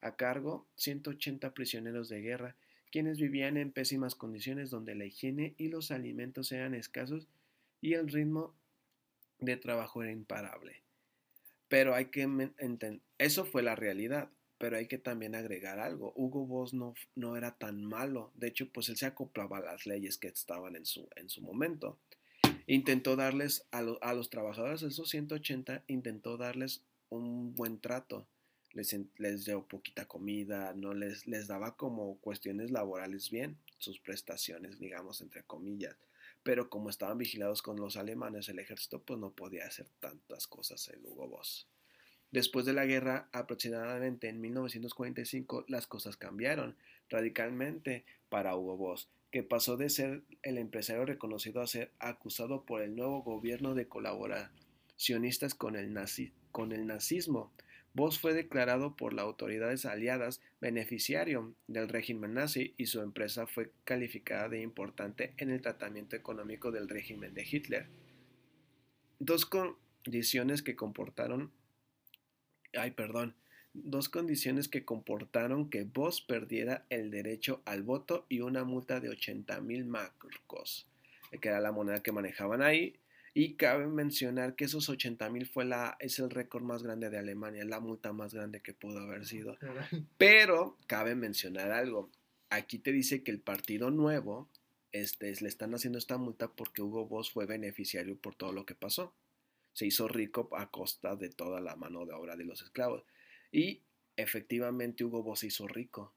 a 0.02 0.16
cargo 0.16 0.68
180 0.76 1.54
prisioneros 1.54 2.10
de 2.10 2.22
guerra, 2.22 2.56
quienes 2.92 3.20
vivían 3.20 3.58
en 3.58 3.72
pésimas 3.72 4.16
condiciones 4.16 4.70
donde 4.70 4.96
la 4.96 5.06
higiene 5.06 5.54
y 5.58 5.68
los 5.68 5.92
alimentos 5.92 6.52
eran 6.52 6.74
escasos 6.76 7.28
y 7.82 7.94
el 7.94 8.08
ritmo 8.08 8.54
de 9.40 9.58
trabajo 9.58 10.02
era 10.02 10.12
imparable. 10.12 10.82
Pero 11.68 11.96
hay 11.96 12.06
que 12.06 12.22
entender, 12.22 13.02
eso 13.18 13.46
fue 13.46 13.64
la 13.64 13.76
realidad, 13.76 14.30
pero 14.58 14.78
hay 14.78 14.88
que 14.88 14.98
también 14.98 15.36
agregar 15.36 15.80
algo. 15.80 16.14
Hugo 16.16 16.46
Boss 16.46 16.74
no, 16.74 16.94
no 17.16 17.36
era 17.36 17.58
tan 17.58 17.84
malo, 17.84 18.32
de 18.36 18.48
hecho, 18.48 18.70
pues 18.72 18.90
él 18.90 18.98
se 18.98 19.06
acoplaba 19.06 19.58
a 19.58 19.62
las 19.62 19.86
leyes 19.86 20.18
que 20.18 20.28
estaban 20.28 20.76
en 20.76 20.86
su, 20.86 21.10
en 21.16 21.30
su 21.30 21.42
momento. 21.42 21.98
Intentó 22.68 23.16
darles 23.16 23.66
a, 23.72 23.80
a 23.80 24.14
los 24.14 24.30
trabajadores, 24.30 24.82
esos 24.82 25.10
180, 25.10 25.84
intentó 25.88 26.38
darles 26.38 26.82
un 27.10 27.56
buen 27.56 27.80
trato. 27.80 28.28
Les, 28.74 28.96
les, 29.18 29.46
dio 29.46 29.66
poquita 29.68 30.06
comida, 30.06 30.74
no 30.74 30.94
les, 30.94 31.28
les 31.28 31.48
daba 31.48 31.78
como 31.78 32.18
cuestiones 32.18 32.72
laborales 32.72 33.30
bien, 33.30 33.58
sus 33.78 34.00
prestaciones, 34.00 34.80
digamos, 34.80 35.22
entre 35.22 35.44
comillas 35.44 35.96
pero 36.46 36.70
como 36.70 36.92
estaban 36.92 37.18
vigilados 37.18 37.64
con 37.64 37.80
los 37.80 37.98
alemanes, 37.98 38.48
el 38.50 38.60
ejército 38.60 39.02
pues 39.02 39.20
no 39.20 39.32
podía 39.32 39.66
hacer 39.66 39.88
tantas 40.00 40.46
cosas 40.46 40.88
en 40.90 41.04
Hugo 41.04 41.28
Boss. 41.28 41.68
Después 42.30 42.68
de 42.68 42.74
la 42.74 42.86
guerra, 42.86 43.30
aproximadamente 43.32 44.30
en 44.30 44.40
1945, 44.40 45.66
las 45.68 45.88
cosas 45.88 46.18
cambiaron 46.18 46.78
radicalmente 47.10 48.06
para 48.30 48.56
Hugo 48.56 48.78
Boss, 48.78 49.10
que 49.36 49.44
pasó 49.44 49.76
de 49.76 49.90
ser 49.90 50.24
el 50.44 50.58
empresario 50.58 51.04
reconocido 51.04 51.60
a 51.60 51.68
ser 51.68 51.92
acusado 52.00 52.64
por 52.64 52.82
el 52.82 52.96
nuevo 52.96 53.22
gobierno 53.22 53.76
de 53.76 53.86
colaboracionistas 53.86 55.54
con 55.54 55.76
el, 55.76 55.94
con 56.54 56.72
el 56.72 56.88
nazismo 56.88 57.52
Voss 57.94 58.18
fue 58.18 58.34
declarado 58.34 58.96
por 58.96 59.12
las 59.12 59.26
autoridades 59.26 59.86
aliadas 59.86 60.40
beneficiario 60.62 61.54
del 61.68 61.90
régimen 61.90 62.36
nazi 62.36 62.76
y 62.78 62.86
su 62.86 63.02
empresa 63.02 63.46
fue 63.46 63.74
calificada 63.84 64.48
de 64.48 64.62
importante 64.62 65.34
en 65.36 65.50
el 65.50 65.62
tratamiento 65.62 66.16
económico 66.16 66.72
del 66.72 66.88
régimen 66.88 67.34
de 67.34 67.46
Hitler. 67.46 67.90
Dos 69.20 69.46
condiciones 69.46 70.62
que 70.62 70.78
comportaron, 70.78 71.52
ay 72.72 72.92
perdón, 72.92 73.36
dos 73.84 74.10
condiciones 74.10 74.68
que 74.68 74.86
comportaron 74.86 75.70
que 75.70 75.84
Voss 75.84 76.22
perdiera 76.22 76.86
el 76.90 77.12
derecho 77.12 77.62
al 77.66 77.84
voto 77.84 78.26
y 78.30 78.42
una 78.42 78.64
multa 78.64 79.00
de 79.00 79.10
80 79.10 79.60
mil 79.62 79.86
marcos, 79.86 80.88
que 81.42 81.50
era 81.50 81.60
la 81.60 81.72
moneda 81.72 82.02
que 82.02 82.12
manejaban 82.12 82.62
ahí, 82.62 82.96
y 83.34 83.56
cabe 83.56 83.88
mencionar 83.88 84.56
que 84.56 84.64
esos 84.64 84.88
80 84.88 85.30
mil 85.30 85.46
fue 85.46 85.66
la, 85.66 85.98
es 86.00 86.20
el 86.20 86.30
récord 86.30 86.64
más 86.64 86.84
grande 86.84 87.10
de 87.10 87.18
Alemania, 87.18 87.66
la 87.66 87.82
multa 87.82 88.14
más 88.14 88.34
grande 88.34 88.62
que 88.62 88.74
pudo 88.74 89.00
haber 89.00 89.26
sido. 89.26 89.58
Pero 90.18 90.78
cabe 90.88 91.16
mencionar 91.16 91.72
algo. 91.72 92.10
Aquí 92.50 92.80
te 92.80 92.94
dice 92.94 93.24
que 93.24 93.32
el 93.32 93.42
Partido 93.42 93.92
Nuevo 93.92 94.50
este, 94.94 95.34
le 95.42 95.50
están 95.50 95.76
haciendo 95.76 96.00
esta 96.00 96.18
multa 96.18 96.48
porque 96.48 96.82
Hugo 96.82 97.06
Boss 97.08 97.30
fue 97.30 97.46
beneficiario 97.46 98.16
por 98.16 98.36
todo 98.36 98.54
lo 98.54 98.66
que 98.66 98.76
pasó. 98.76 99.14
Se 99.74 99.86
hizo 99.86 100.08
rico 100.08 100.48
a 100.56 100.72
costa 100.72 101.18
de 101.18 101.28
toda 101.28 101.60
la 101.60 101.76
mano 101.76 102.06
de 102.06 102.14
obra 102.14 102.38
de 102.38 102.46
los 102.46 102.62
esclavos. 102.62 103.04
Y 103.56 103.82
efectivamente 104.18 105.06
Hugo 105.06 105.24
Boss 105.24 105.40
se 105.40 105.48
hizo 105.48 105.66
rico. 105.66 106.14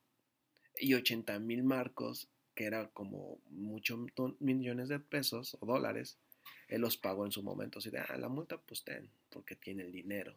Y 0.77 0.95
80 0.95 1.39
mil 1.39 1.63
marcos, 1.63 2.29
que 2.57 2.65
era 2.65 2.89
como 2.89 3.39
muchos 3.51 4.01
millones 4.41 4.89
de 4.89 4.99
pesos 4.99 5.57
o 5.61 5.67
dólares, 5.67 6.19
Él 6.67 6.81
los 6.81 6.97
pagó 6.97 7.25
en 7.25 7.31
su 7.31 7.45
momento, 7.45 7.79
así 7.79 7.91
de, 7.91 8.01
ah, 8.01 8.17
la 8.19 8.29
multa 8.29 8.61
pues 8.61 8.83
ten, 8.83 9.09
porque 9.31 9.55
tiene 9.55 9.85
el 9.85 9.93
dinero. 9.93 10.35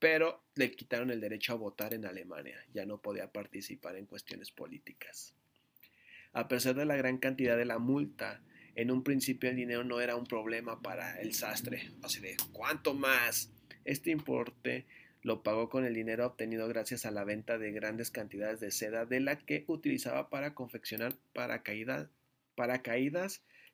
Pero 0.00 0.42
le 0.56 0.72
quitaron 0.72 1.12
el 1.12 1.20
derecho 1.20 1.52
a 1.52 1.56
votar 1.56 1.94
en 1.94 2.06
Alemania, 2.06 2.58
ya 2.74 2.86
no 2.86 3.00
podía 3.00 3.30
participar 3.30 3.94
en 3.94 4.06
cuestiones 4.06 4.50
políticas. 4.50 5.36
A 6.32 6.48
pesar 6.48 6.74
de 6.74 6.86
la 6.86 6.96
gran 6.96 7.18
cantidad 7.18 7.56
de 7.56 7.66
la 7.66 7.78
multa, 7.78 8.42
en 8.74 8.90
un 8.90 9.04
principio 9.04 9.48
el 9.48 9.54
dinero 9.54 9.84
no 9.84 10.00
era 10.00 10.16
un 10.16 10.26
problema 10.26 10.82
para 10.82 11.20
el 11.20 11.34
sastre, 11.34 11.92
así 12.02 12.18
de, 12.18 12.36
¿cuánto 12.50 12.94
más? 12.94 13.52
Este 13.84 14.10
importe 14.10 14.86
lo 15.22 15.42
pagó 15.42 15.68
con 15.68 15.84
el 15.84 15.94
dinero 15.94 16.26
obtenido 16.26 16.66
gracias 16.68 17.06
a 17.06 17.12
la 17.12 17.24
venta 17.24 17.58
de 17.58 17.72
grandes 17.72 18.10
cantidades 18.10 18.60
de 18.60 18.72
seda 18.72 19.06
de 19.06 19.20
la 19.20 19.38
que 19.38 19.64
utilizaba 19.68 20.28
para 20.28 20.54
confeccionar 20.54 21.16
paracaídas, 21.32 22.10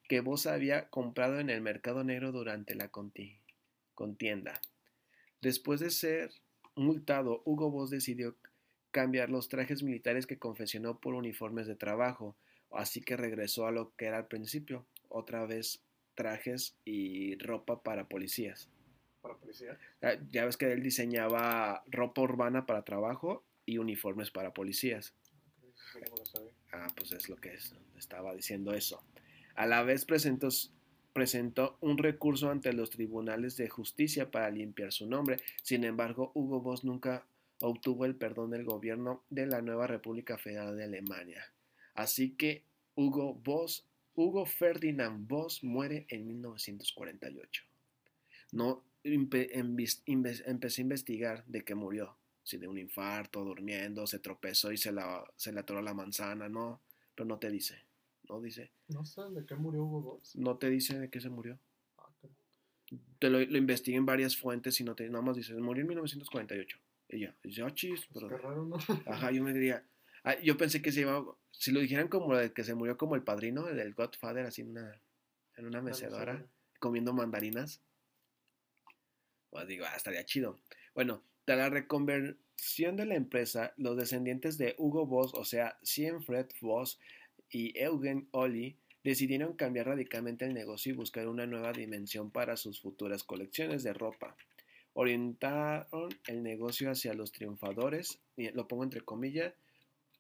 que 0.09 0.21
Vos 0.21 0.47
había 0.47 0.89
comprado 0.89 1.41
en 1.41 1.51
el 1.51 1.61
mercado 1.61 2.05
negro 2.05 2.33
durante 2.33 2.75
la 2.75 2.91
contienda. 3.95 4.61
Después 5.41 5.81
de 5.81 5.91
ser 5.91 6.31
multado, 6.75 7.43
Hugo 7.45 7.71
Boss 7.71 7.91
decidió 7.91 8.37
cambiar 8.91 9.31
los 9.31 9.49
trajes 9.49 9.83
militares 9.83 10.27
que 10.27 10.39
confeccionó 10.39 10.99
por 10.99 11.15
uniformes 11.15 11.67
de 11.67 11.77
trabajo, 11.77 12.37
así 12.71 13.01
que 13.01 13.17
regresó 13.17 13.67
a 13.67 13.73
lo 13.73 13.95
que 13.97 14.07
era 14.07 14.19
al 14.19 14.29
principio, 14.29 14.87
otra 15.09 15.47
vez 15.47 15.81
trajes 16.15 16.75
y 16.85 17.37
ropa 17.37 17.83
para 17.83 18.09
policías. 18.09 18.69
Ah, 20.03 20.15
ya 20.31 20.45
ves 20.45 20.57
que 20.57 20.73
él 20.73 20.83
diseñaba 20.83 21.83
ropa 21.87 22.23
urbana 22.23 22.67
para 22.67 22.85
trabajo 22.85 23.45
y 23.67 23.79
uniformes 23.79 24.31
para 24.31 24.55
policías. 24.55 25.15
Ah, 26.73 26.87
pues 26.97 27.13
es 27.13 27.29
lo 27.29 27.37
que 27.37 27.55
es. 27.55 27.75
estaba 27.97 28.35
diciendo 28.35 28.73
eso. 28.73 29.03
A 29.55 29.67
la 29.67 29.83
vez 29.83 30.05
presentó, 30.05 30.49
presentó 31.13 31.79
un 31.81 31.99
recurso 31.99 32.51
ante 32.51 32.73
los 32.73 32.91
tribunales 32.91 33.57
de 33.57 33.69
justicia 33.69 34.31
para 34.31 34.51
limpiar 34.51 34.93
su 34.93 35.07
nombre. 35.07 35.39
Sin 35.63 35.85
embargo, 35.85 36.31
Hugo 36.35 36.61
Boss 36.61 36.85
nunca 36.85 37.27
obtuvo 37.61 38.05
el 38.05 38.15
perdón 38.15 38.51
del 38.51 38.65
gobierno 38.65 39.25
de 39.31 39.47
la 39.47 39.61
nueva 39.63 39.87
República 39.87 40.39
Federal 40.39 40.77
de 40.77 40.85
Alemania. 40.85 41.45
Así 41.95 42.31
que 42.31 42.63
Hugo 42.95 43.35
Boss, 43.35 43.85
Hugo 44.15 44.47
Ferdinand 44.47 45.27
Boss 45.27 45.65
muere 45.65 46.07
en 46.09 46.29
1948. 46.29 47.65
No 48.53 48.85
empecé 49.05 50.81
a 50.81 50.83
investigar 50.83 51.45
de 51.47 51.65
qué 51.65 51.75
murió. 51.75 52.17
Si 52.43 52.57
de 52.57 52.67
un 52.67 52.79
infarto, 52.79 53.45
durmiendo, 53.45 54.07
se 54.07 54.19
tropezó 54.21 54.73
y 54.73 54.79
se, 54.79 54.91
la, 54.91 55.23
se 55.37 55.53
le 55.53 55.61
atoró 55.61 55.83
la 55.83 55.93
manzana, 55.93 56.49
no, 56.49 56.81
pero 57.15 57.27
no 57.27 57.39
te 57.39 57.51
dice. 57.51 57.85
No 58.29 58.41
dice. 58.41 58.71
No 58.89 59.05
sé 59.05 59.23
de 59.31 59.45
qué 59.45 59.55
murió 59.55 59.85
Hugo 59.85 60.01
Boss. 60.01 60.37
No 60.37 60.57
te 60.57 60.71
dice 60.71 60.99
de 60.99 61.11
qué 61.11 61.21
se 61.21 61.29
murió. 61.29 61.59
Ah, 61.99 62.11
te 63.19 63.31
lo, 63.31 63.39
lo 63.41 63.59
investigué 63.59 63.97
en 63.97 64.07
varias 64.07 64.37
fuentes 64.37 64.81
y 64.81 64.85
no 64.85 64.95
te, 64.95 65.09
nada 65.09 65.23
más 65.23 65.37
dice, 65.37 65.55
murió 65.55 65.83
en 65.83 65.89
1948. 65.89 66.79
Y 67.11 67.21
ya, 67.21 67.35
dice, 67.43 67.63
ah, 67.63 67.75
chis, 67.75 68.07
pues 68.13 68.25
pero... 68.29 68.39
raro, 68.39 68.65
¿no? 68.67 68.77
Ajá, 69.07 69.31
yo 69.31 69.43
me 69.43 69.53
diría, 69.53 69.85
ah, 70.25 70.39
yo 70.41 70.57
pensé 70.57 70.83
que 70.83 70.93
se 70.93 71.03
iba, 71.03 71.25
si 71.53 71.73
lo 71.73 71.81
dijeran 71.81 72.09
como 72.09 72.37
de 72.37 72.53
que 72.53 72.65
se 72.65 72.75
murió 72.75 72.99
como 72.99 73.15
el 73.15 73.23
padrino, 73.23 73.69
el 73.69 73.77
del 73.77 73.95
Godfather, 73.95 74.47
así 74.47 74.63
en 74.63 74.71
una, 74.71 75.01
en 75.57 75.67
una 75.67 75.81
mecedora, 75.81 76.47
comiendo 76.79 77.13
mandarinas. 77.13 77.83
Pues 79.51 79.67
digo, 79.67 79.85
ah, 79.89 79.97
estaría 79.97 80.25
chido. 80.25 80.59
Bueno, 80.95 81.23
de 81.47 81.57
la 81.57 81.71
reconversión 81.71 82.97
de 82.97 83.07
la 83.07 83.15
empresa, 83.15 83.73
los 83.77 83.97
descendientes 83.97 84.59
de 84.59 84.75
Hugo 84.79 85.07
Boss, 85.07 85.33
o 85.35 85.45
sea, 85.45 85.79
Siegfried 85.83 86.47
Boss, 86.61 86.99
y 87.51 87.79
Eugen 87.79 88.29
Olli 88.33 88.77
decidieron 89.05 89.55
cambiar 89.55 89.87
radicalmente 89.87 90.45
el 90.45 90.53
negocio 90.53 90.93
y 90.93 90.97
buscar 90.97 91.29
una 91.29 91.47
nueva 91.47 91.73
dimensión 91.73 92.31
para 92.31 92.57
sus 92.57 92.81
futuras 92.81 93.25
colecciones 93.25 93.83
de 93.83 93.95
ropa. 93.95 94.37
Orientaron 94.93 96.11
el 96.27 96.43
negocio 96.43 96.91
hacia 96.91 97.15
los 97.15 97.33
triunfadores, 97.33 98.19
y 98.37 98.51
lo 98.51 98.69
pongo 98.69 98.85
entre 98.85 99.01
comillas, 99.01 99.55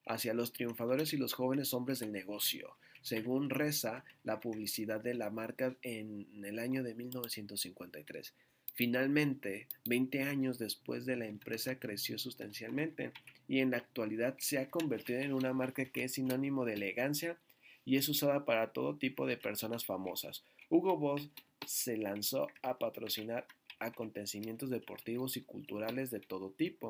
hacia 0.06 0.32
los 0.32 0.52
triunfadores 0.52 1.12
y 1.12 1.18
los 1.18 1.34
jóvenes 1.34 1.74
hombres 1.74 1.98
del 1.98 2.12
negocio, 2.12 2.76
según 3.02 3.50
reza 3.50 4.04
la 4.24 4.40
publicidad 4.40 5.02
de 5.02 5.14
la 5.14 5.30
marca 5.30 5.76
en 5.82 6.44
el 6.44 6.58
año 6.58 6.82
de 6.82 6.94
1953. 6.94 8.32
Finalmente, 8.78 9.66
20 9.86 10.22
años 10.22 10.56
después 10.56 11.04
de 11.04 11.16
la 11.16 11.26
empresa 11.26 11.80
creció 11.80 12.16
sustancialmente 12.16 13.10
y 13.48 13.58
en 13.58 13.72
la 13.72 13.78
actualidad 13.78 14.36
se 14.38 14.58
ha 14.58 14.70
convertido 14.70 15.18
en 15.18 15.32
una 15.32 15.52
marca 15.52 15.84
que 15.86 16.04
es 16.04 16.12
sinónimo 16.12 16.64
de 16.64 16.74
elegancia 16.74 17.36
y 17.84 17.96
es 17.96 18.08
usada 18.08 18.44
para 18.44 18.72
todo 18.72 18.94
tipo 18.94 19.26
de 19.26 19.36
personas 19.36 19.84
famosas. 19.84 20.44
Hugo 20.70 20.96
Boss 20.96 21.28
se 21.66 21.96
lanzó 21.96 22.46
a 22.62 22.78
patrocinar 22.78 23.48
acontecimientos 23.80 24.70
deportivos 24.70 25.36
y 25.36 25.40
culturales 25.40 26.12
de 26.12 26.20
todo 26.20 26.50
tipo, 26.52 26.88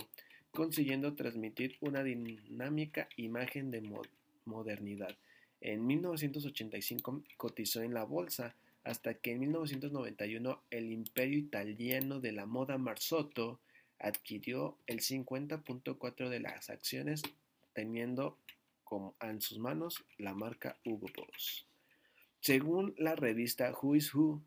consiguiendo 0.50 1.14
transmitir 1.14 1.78
una 1.80 2.02
dinámica 2.02 3.08
imagen 3.16 3.70
de 3.70 3.90
modernidad. 4.44 5.16
En 5.62 5.86
1985 5.86 7.22
cotizó 7.38 7.80
en 7.80 7.94
la 7.94 8.04
bolsa 8.04 8.54
hasta 8.88 9.12
que 9.12 9.32
en 9.32 9.40
1991 9.40 10.62
el 10.70 10.90
imperio 10.90 11.38
italiano 11.38 12.20
de 12.20 12.32
la 12.32 12.46
moda 12.46 12.78
Marzotto 12.78 13.60
adquirió 13.98 14.78
el 14.86 15.00
50.4 15.00 16.30
de 16.30 16.40
las 16.40 16.70
acciones 16.70 17.22
teniendo 17.74 18.38
en 19.20 19.42
sus 19.42 19.58
manos 19.58 20.02
la 20.16 20.32
marca 20.32 20.78
Hugo 20.86 21.06
Boss. 21.14 21.66
Según 22.40 22.94
la 22.96 23.14
revista 23.14 23.74
Who 23.78 23.94
is 23.94 24.14
Who, 24.14 24.42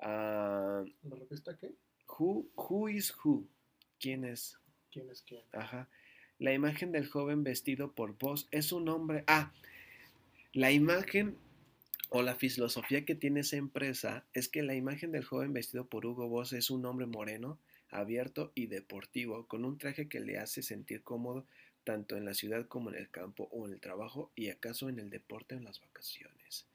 uh, 0.00 0.02
¿la 0.02 1.16
revista 1.16 1.56
qué? 1.56 1.76
Who, 2.08 2.46
Who 2.56 2.88
is 2.88 3.14
Who, 3.24 3.44
¿quién 4.00 4.24
es? 4.24 4.58
¿Quién 4.90 5.08
es 5.10 5.22
quién? 5.22 5.42
Ajá. 5.52 5.88
La 6.40 6.52
imagen 6.52 6.90
del 6.90 7.06
joven 7.06 7.44
vestido 7.44 7.92
por 7.92 8.18
Boss 8.18 8.48
es 8.50 8.72
un 8.72 8.88
hombre. 8.88 9.22
Ah, 9.28 9.52
la 10.52 10.72
imagen 10.72 11.38
o 12.16 12.22
la 12.22 12.36
filosofía 12.36 13.04
que 13.04 13.16
tiene 13.16 13.40
esa 13.40 13.56
empresa 13.56 14.24
es 14.34 14.48
que 14.48 14.62
la 14.62 14.76
imagen 14.76 15.10
del 15.10 15.24
joven 15.24 15.52
vestido 15.52 15.88
por 15.88 16.06
Hugo 16.06 16.28
Boss 16.28 16.52
es 16.52 16.70
un 16.70 16.86
hombre 16.86 17.06
moreno, 17.06 17.58
abierto 17.90 18.52
y 18.54 18.68
deportivo, 18.68 19.48
con 19.48 19.64
un 19.64 19.78
traje 19.78 20.08
que 20.08 20.20
le 20.20 20.38
hace 20.38 20.62
sentir 20.62 21.02
cómodo 21.02 21.44
tanto 21.82 22.16
en 22.16 22.24
la 22.24 22.34
ciudad 22.34 22.68
como 22.68 22.90
en 22.90 22.94
el 22.94 23.10
campo 23.10 23.48
o 23.50 23.66
en 23.66 23.72
el 23.72 23.80
trabajo 23.80 24.30
y 24.36 24.50
acaso 24.50 24.88
en 24.88 25.00
el 25.00 25.10
deporte 25.10 25.56
en 25.56 25.64
las 25.64 25.80
vacaciones. 25.80 26.66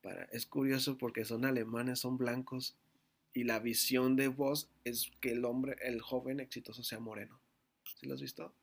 Para, 0.00 0.24
es 0.32 0.46
curioso 0.46 0.96
porque 0.96 1.26
son 1.26 1.44
alemanes, 1.44 1.98
son 1.98 2.16
blancos 2.16 2.74
y 3.34 3.44
la 3.44 3.58
visión 3.58 4.16
de 4.16 4.28
Voss 4.28 4.70
es 4.84 5.12
que 5.20 5.32
el 5.32 5.44
hombre, 5.44 5.76
el 5.82 6.00
joven 6.00 6.40
exitoso 6.40 6.82
sea 6.82 7.00
moreno. 7.00 7.38
¿Sí 7.98 8.06
lo 8.06 8.14
has 8.14 8.22
visto? 8.22 8.54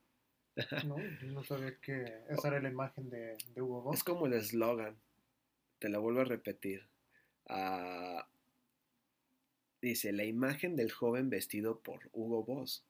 No, 0.83 0.97
no 1.27 1.43
sabía 1.43 1.79
que 1.79 2.23
esa 2.31 2.47
era 2.47 2.59
la 2.59 2.69
imagen 2.69 3.07
de, 3.11 3.37
de 3.53 3.61
Hugo 3.61 3.83
Boss. 3.83 3.97
Es 3.97 4.03
como 4.03 4.25
el 4.25 4.33
eslogan 4.33 4.97
te 5.79 5.89
la 5.89 5.99
vuelvo 5.99 6.21
a 6.21 6.25
repetir. 6.25 6.87
Ah, 7.47 8.27
dice, 9.81 10.11
la 10.11 10.25
imagen 10.25 10.75
del 10.75 10.91
joven 10.91 11.29
vestido 11.29 11.79
por 11.79 12.09
Hugo 12.11 12.43
Boss 12.43 12.85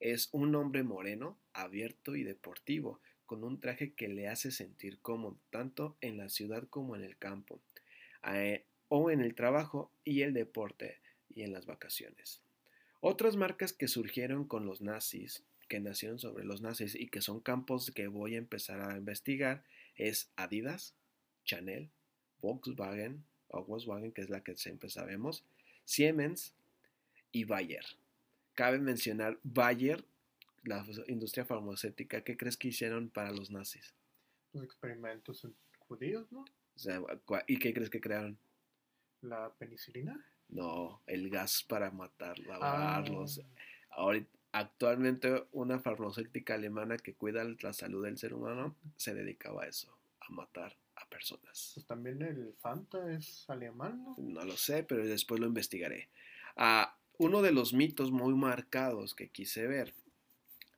es 0.00 0.28
un 0.32 0.54
hombre 0.54 0.82
moreno, 0.82 1.38
abierto 1.52 2.16
y 2.16 2.24
deportivo, 2.24 3.00
con 3.26 3.44
un 3.44 3.60
traje 3.60 3.92
que 3.92 4.08
le 4.08 4.28
hace 4.28 4.50
sentir 4.50 4.98
cómodo 5.00 5.38
tanto 5.50 5.96
en 6.00 6.16
la 6.16 6.28
ciudad 6.28 6.66
como 6.68 6.96
en 6.96 7.04
el 7.04 7.16
campo, 7.16 7.60
eh, 8.26 8.64
o 8.88 9.10
en 9.10 9.20
el 9.20 9.34
trabajo 9.34 9.92
y 10.04 10.22
el 10.22 10.34
deporte 10.34 11.00
y 11.28 11.42
en 11.42 11.52
las 11.52 11.66
vacaciones. 11.66 12.42
Otras 13.00 13.36
marcas 13.36 13.72
que 13.72 13.88
surgieron 13.88 14.46
con 14.46 14.66
los 14.66 14.80
nazis, 14.80 15.44
que 15.68 15.80
nacieron 15.80 16.18
sobre 16.18 16.44
los 16.44 16.60
nazis 16.60 16.94
y 16.94 17.08
que 17.08 17.20
son 17.20 17.40
campos 17.40 17.92
que 17.94 18.08
voy 18.08 18.34
a 18.34 18.38
empezar 18.38 18.80
a 18.80 18.96
investigar, 18.96 19.64
es 19.94 20.32
Adidas, 20.36 20.96
Chanel, 21.44 21.90
Volkswagen 22.40 23.24
o 23.48 23.64
Volkswagen, 23.64 24.12
que 24.12 24.22
es 24.22 24.30
la 24.30 24.42
que 24.42 24.56
siempre 24.56 24.90
sabemos, 24.90 25.44
Siemens 25.84 26.54
y 27.32 27.44
Bayer. 27.44 27.84
Cabe 28.54 28.78
mencionar 28.78 29.38
Bayer, 29.42 30.04
la 30.64 30.84
industria 31.08 31.44
farmacéutica, 31.44 32.22
¿qué 32.22 32.36
crees 32.36 32.56
que 32.56 32.68
hicieron 32.68 33.08
para 33.08 33.32
los 33.32 33.50
nazis? 33.50 33.94
Los 34.52 34.64
experimentos 34.64 35.46
judíos, 35.88 36.30
¿no? 36.30 36.44
¿Y 37.46 37.58
qué 37.58 37.74
crees 37.74 37.90
que 37.90 38.00
crearon? 38.00 38.38
¿La 39.22 39.52
penicilina? 39.58 40.24
No, 40.48 41.02
el 41.06 41.30
gas 41.30 41.62
para 41.62 41.90
matar, 41.90 42.38
lavarlos. 42.40 43.40
Ah. 43.90 44.12
actualmente 44.52 45.44
una 45.52 45.78
farmacéutica 45.78 46.54
alemana 46.54 46.96
que 46.96 47.14
cuida 47.14 47.44
la 47.44 47.72
salud 47.72 48.04
del 48.04 48.18
ser 48.18 48.34
humano 48.34 48.74
se 48.96 49.14
dedicaba 49.14 49.64
a 49.64 49.68
eso, 49.68 49.96
a 50.20 50.32
matar 50.32 50.76
personas. 51.10 51.72
Pues 51.74 51.86
también 51.86 52.22
el 52.22 52.54
Fanta 52.60 53.12
es 53.12 53.44
alemán, 53.48 54.02
¿no? 54.04 54.14
No 54.18 54.44
lo 54.44 54.56
sé, 54.56 54.82
pero 54.84 55.04
después 55.04 55.40
lo 55.40 55.46
investigaré. 55.46 56.08
Ah, 56.56 56.96
uno 57.18 57.42
de 57.42 57.52
los 57.52 57.74
mitos 57.74 58.10
muy 58.10 58.34
marcados 58.34 59.14
que 59.14 59.28
quise 59.28 59.66
ver 59.66 59.92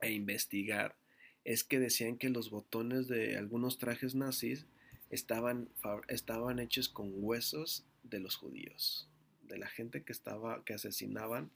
e 0.00 0.12
investigar 0.12 0.96
es 1.44 1.62
que 1.62 1.78
decían 1.78 2.16
que 2.16 2.30
los 2.30 2.50
botones 2.50 3.08
de 3.08 3.36
algunos 3.36 3.78
trajes 3.78 4.14
nazis 4.14 4.66
estaban, 5.10 5.68
estaban 6.08 6.58
hechos 6.58 6.88
con 6.88 7.12
huesos 7.14 7.84
de 8.02 8.18
los 8.18 8.36
judíos, 8.36 9.08
de 9.42 9.58
la 9.58 9.68
gente 9.68 10.02
que 10.02 10.12
estaba, 10.12 10.64
que 10.64 10.74
asesinaban, 10.74 11.50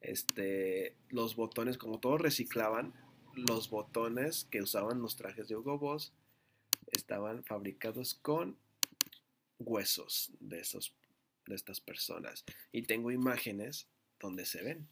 este, 0.00 0.94
los 1.10 1.36
botones, 1.36 1.76
como 1.76 2.00
todos 2.00 2.20
reciclaban, 2.20 2.94
los 3.34 3.70
botones 3.70 4.46
que 4.50 4.62
usaban 4.62 5.02
los 5.02 5.16
trajes 5.16 5.48
de 5.48 5.56
Hugo 5.56 5.78
Boss 5.78 6.12
estaban 6.92 7.44
fabricados 7.44 8.14
con 8.14 8.56
huesos 9.58 10.30
de 10.40 10.60
esos 10.60 10.94
de 11.46 11.54
estas 11.54 11.80
personas 11.80 12.44
y 12.72 12.82
tengo 12.82 13.10
imágenes 13.10 13.86
donde 14.20 14.44
se 14.46 14.62
ven. 14.62 14.88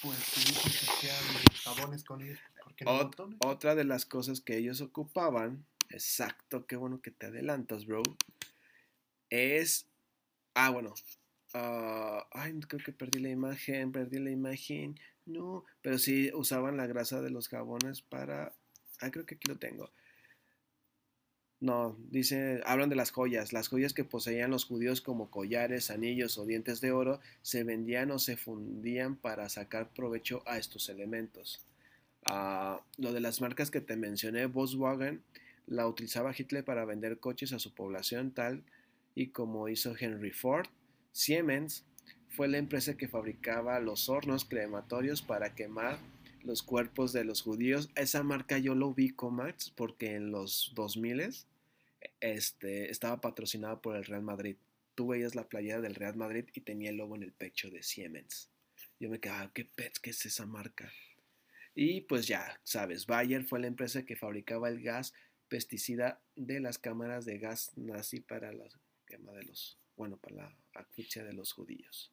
Pues 0.00 0.18
que 1.00 1.08
jabones 1.62 2.02
con 2.04 2.22
ellos, 2.22 2.38
¿por 2.64 2.74
qué 2.74 2.84
no 2.84 2.90
Ot- 3.10 3.36
otra 3.40 3.74
de 3.76 3.84
las 3.84 4.04
cosas 4.04 4.40
que 4.40 4.56
ellos 4.56 4.80
ocupaban, 4.80 5.64
exacto, 5.90 6.66
qué 6.66 6.74
bueno 6.76 7.00
que 7.00 7.12
te 7.12 7.26
adelantas, 7.26 7.86
bro, 7.86 8.02
es, 9.30 9.86
ah, 10.54 10.70
bueno, 10.70 10.94
ah, 11.54 12.26
ay, 12.32 12.58
creo 12.60 12.82
que 12.84 12.92
perdí 12.92 13.20
la 13.20 13.30
imagen, 13.30 13.92
perdí 13.92 14.18
la 14.18 14.30
imagen, 14.30 14.98
no, 15.26 15.64
pero 15.82 15.98
sí 15.98 16.30
usaban 16.34 16.76
la 16.76 16.86
grasa 16.86 17.20
de 17.20 17.30
los 17.30 17.48
jabones 17.48 18.02
para, 18.02 18.52
ah, 19.00 19.10
creo 19.10 19.26
que 19.26 19.36
aquí 19.36 19.48
lo 19.48 19.58
tengo. 19.58 19.90
No, 21.62 21.96
dice, 22.10 22.60
hablan 22.66 22.88
de 22.88 22.96
las 22.96 23.12
joyas. 23.12 23.52
Las 23.52 23.68
joyas 23.68 23.94
que 23.94 24.02
poseían 24.02 24.50
los 24.50 24.64
judíos 24.64 25.00
como 25.00 25.30
collares, 25.30 25.92
anillos 25.92 26.36
o 26.36 26.44
dientes 26.44 26.80
de 26.80 26.90
oro 26.90 27.20
se 27.42 27.62
vendían 27.62 28.10
o 28.10 28.18
se 28.18 28.36
fundían 28.36 29.14
para 29.14 29.48
sacar 29.48 29.88
provecho 29.94 30.42
a 30.44 30.58
estos 30.58 30.88
elementos. 30.88 31.64
Ah, 32.26 32.80
lo 32.98 33.12
de 33.12 33.20
las 33.20 33.40
marcas 33.40 33.70
que 33.70 33.80
te 33.80 33.94
mencioné, 33.96 34.46
Volkswagen, 34.46 35.22
la 35.68 35.86
utilizaba 35.86 36.34
Hitler 36.36 36.64
para 36.64 36.84
vender 36.84 37.20
coches 37.20 37.52
a 37.52 37.60
su 37.60 37.72
población 37.72 38.32
tal 38.32 38.64
y 39.14 39.28
como 39.28 39.68
hizo 39.68 39.94
Henry 39.96 40.32
Ford. 40.32 40.66
Siemens 41.12 41.84
fue 42.30 42.48
la 42.48 42.58
empresa 42.58 42.96
que 42.96 43.08
fabricaba 43.08 43.78
los 43.80 44.08
hornos 44.08 44.44
crematorios 44.44 45.22
para 45.22 45.54
quemar 45.54 45.98
los 46.42 46.62
cuerpos 46.62 47.12
de 47.12 47.24
los 47.24 47.42
judíos. 47.42 47.90
Esa 47.94 48.22
marca 48.22 48.58
yo 48.58 48.74
lo 48.74 48.88
ubico, 48.88 49.30
Max, 49.30 49.70
porque 49.76 50.14
en 50.14 50.30
los 50.30 50.72
2000 50.74 51.34
este, 52.20 52.90
estaba 52.90 53.20
patrocinada 53.20 53.80
por 53.80 53.96
el 53.96 54.04
Real 54.04 54.22
Madrid. 54.22 54.56
Tú 54.94 55.08
veías 55.08 55.34
la 55.34 55.48
playera 55.48 55.80
del 55.80 55.94
Real 55.94 56.16
Madrid 56.16 56.46
y 56.54 56.60
tenía 56.62 56.90
el 56.90 56.96
logo 56.96 57.16
en 57.16 57.22
el 57.22 57.32
pecho 57.32 57.70
de 57.70 57.82
Siemens. 57.82 58.50
Yo 58.98 59.10
me 59.10 59.20
quedaba, 59.20 59.52
¿qué 59.52 59.64
pets? 59.64 60.00
¿Qué 60.00 60.10
es 60.10 60.26
esa 60.26 60.46
marca? 60.46 60.92
Y 61.74 62.02
pues 62.02 62.26
ya, 62.26 62.60
sabes, 62.64 63.06
Bayer 63.06 63.44
fue 63.44 63.60
la 63.60 63.66
empresa 63.66 64.04
que 64.04 64.16
fabricaba 64.16 64.68
el 64.68 64.82
gas 64.82 65.14
pesticida 65.48 66.22
de 66.36 66.60
las 66.60 66.78
cámaras 66.78 67.24
de 67.24 67.38
gas 67.38 67.72
nazi 67.76 68.20
para 68.20 68.52
la 68.52 68.64
quema 69.06 69.32
de 69.32 69.44
los, 69.44 69.78
bueno, 70.02 70.16
para 70.16 70.34
la 70.34 70.56
asfixia 70.74 71.22
de 71.22 71.32
los 71.32 71.52
judíos. 71.52 72.12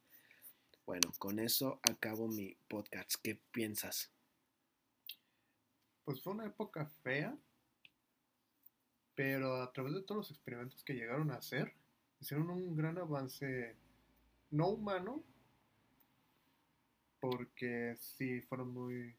Bueno, 0.86 1.12
con 1.18 1.40
eso 1.40 1.80
acabo 1.82 2.28
mi 2.28 2.56
podcast. 2.68 3.16
¿Qué 3.24 3.42
piensas? 3.52 4.12
Pues 6.06 6.22
fue 6.22 6.34
una 6.34 6.46
época 6.46 6.86
fea, 7.02 7.36
pero 9.16 9.64
a 9.64 9.74
través 9.74 9.96
de 9.96 10.04
todos 10.04 10.18
los 10.18 10.30
experimentos 10.30 10.84
que 10.84 10.94
llegaron 10.94 11.32
a 11.32 11.38
hacer, 11.38 11.74
hicieron 12.20 12.52
un 12.52 12.76
gran 12.76 13.00
avance 13.00 13.76
no 14.52 14.68
humano, 14.68 15.24
porque 17.20 17.96
sí 18.00 18.42
fueron 18.42 18.72
muy 18.72 19.16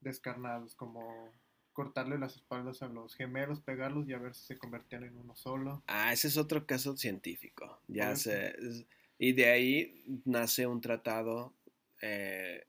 descarnados, 0.00 0.74
como 0.74 1.34
cortarle 1.76 2.18
las 2.18 2.34
espaldas 2.36 2.80
a 2.82 2.88
los 2.88 3.14
gemelos, 3.14 3.60
pegarlos 3.60 4.08
y 4.08 4.14
a 4.14 4.18
ver 4.18 4.34
si 4.34 4.46
se 4.46 4.56
convertían 4.56 5.04
en 5.04 5.14
uno 5.18 5.36
solo. 5.36 5.84
Ah, 5.86 6.10
ese 6.10 6.28
es 6.28 6.38
otro 6.38 6.66
caso 6.66 6.96
científico. 6.96 7.82
Ya 7.86 8.12
es- 8.12 8.26
Y 9.18 9.32
de 9.34 9.46
ahí 9.50 10.02
nace 10.24 10.66
un 10.66 10.80
tratado. 10.80 11.54
eh, 12.02 12.66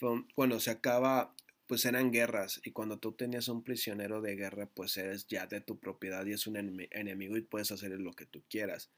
un- 0.00 0.26
bueno, 0.36 0.58
se 0.60 0.70
acaba. 0.70 1.34
Pues 1.66 1.84
eran 1.86 2.10
guerras. 2.10 2.60
Y 2.64 2.72
cuando 2.72 2.98
tú 2.98 3.12
tenías 3.12 3.48
un 3.48 3.62
prisionero 3.64 4.20
de 4.20 4.34
guerra, 4.36 4.66
pues 4.66 4.96
eres 4.98 5.26
ya 5.26 5.46
de 5.46 5.60
tu 5.62 5.78
propiedad 5.78 6.26
y 6.26 6.32
es 6.32 6.46
un 6.46 6.56
enemi- 6.56 6.88
enemigo 6.90 7.36
y 7.38 7.42
puedes 7.42 7.70
hacer 7.72 7.90
lo 7.92 8.12
que 8.12 8.26
tú 8.26 8.42
quieras. 8.50 8.90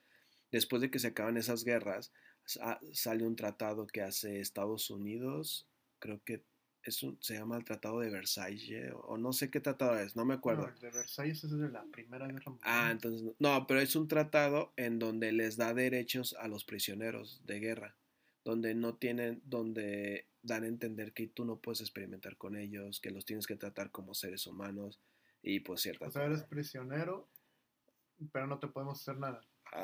Después 0.51 0.81
de 0.83 0.90
que 0.90 0.99
se 0.99 1.09
acaban 1.09 1.37
esas 1.37 1.62
guerras, 1.64 2.12
sa- 2.44 2.81
sale 2.92 3.25
un 3.25 3.37
tratado 3.37 3.87
que 3.87 4.03
hace 4.03 4.40
Estados 4.40 4.90
Unidos. 4.90 5.68
Creo 6.01 6.20
que 6.25 6.42
es 6.85 7.03
un, 7.03 7.18
se 7.20 7.35
llama 7.35 7.57
el 7.57 7.64
Tratado 7.64 8.01
de 8.01 8.11
Versalles. 8.11 8.92
O 9.05 9.16
no 9.18 9.33
sé 9.33 9.51
qué 9.51 9.61
tratado 9.61 9.99
es, 9.99 10.16
no 10.16 10.25
me 10.25 10.35
acuerdo. 10.35 10.62
No, 10.62 10.68
el 10.68 10.79
de 10.81 10.90
Versalles 10.90 11.42
es 11.44 11.51
de 11.59 11.68
la 11.70 11.85
Primera 11.85 12.27
Guerra 12.27 12.51
Mundial. 12.51 12.61
Ah, 12.62 12.90
entonces, 12.90 13.35
no. 13.38 13.66
pero 13.66 13.81
es 13.81 13.97
un 13.97 14.09
tratado 14.09 14.73
en 14.77 14.99
donde 14.99 15.33
les 15.33 15.57
da 15.57 15.75
derechos 15.75 16.35
a 16.38 16.49
los 16.49 16.64
prisioneros 16.64 17.42
de 17.47 17.61
guerra, 17.61 17.97
donde 18.44 18.75
no 18.75 18.97
tienen, 18.97 19.40
donde 19.44 20.27
dan 20.42 20.64
a 20.64 20.66
entender 20.68 21.12
que 21.14 21.27
tú 21.27 21.44
no 21.44 21.57
puedes 21.61 21.81
experimentar 21.81 22.37
con 22.37 22.57
ellos, 22.57 23.01
que 23.01 23.11
los 23.11 23.25
tienes 23.25 23.47
que 23.47 23.57
tratar 23.57 23.90
como 23.90 24.14
seres 24.14 24.47
humanos 24.47 25.01
y 25.42 25.61
pues 25.61 25.81
O 25.81 25.83
ciertas 25.83 26.12
sea, 26.12 26.25
eres 26.25 26.42
prisionero, 26.44 27.29
pero 28.33 28.47
no 28.47 28.59
te 28.59 28.68
podemos 28.68 29.01
hacer 29.01 29.18
nada. 29.18 29.40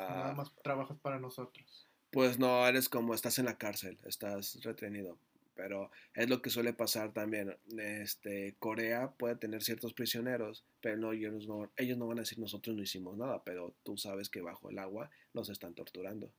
Nada 0.07 0.31
Ah, 0.31 0.33
más 0.33 0.51
trabajas 0.63 0.97
para 0.99 1.19
nosotros. 1.19 1.89
pues 2.11 2.37
no, 2.39 2.65
eres 2.67 2.89
como 2.89 3.13
estás 3.13 3.39
en 3.39 3.45
la 3.45 3.57
cárcel, 3.57 3.97
estás 4.05 4.61
retenido. 4.63 5.17
Pero 5.53 5.91
es 6.13 6.29
lo 6.29 6.41
que 6.41 6.49
suele 6.49 6.73
pasar 6.73 7.13
también. 7.13 7.57
Este, 7.77 8.55
Corea 8.59 9.11
puede 9.11 9.35
tener 9.35 9.63
ciertos 9.63 9.93
prisioneros, 9.93 10.65
pero 10.81 10.97
no, 10.97 11.11
ellos 11.11 11.47
no, 11.47 11.71
ellos 11.75 11.97
no 11.97 12.07
van 12.07 12.19
a 12.19 12.21
decir 12.21 12.39
nosotros 12.39 12.75
no 12.75 12.83
hicimos 12.83 13.17
nada, 13.17 13.43
pero 13.43 13.75
tú 13.83 13.97
sabes 13.97 14.29
que 14.29 14.41
bajo 14.41 14.69
el 14.69 14.79
agua 14.79 15.09
los 15.33 15.49
están 15.49 15.73
torturando. 15.73 16.33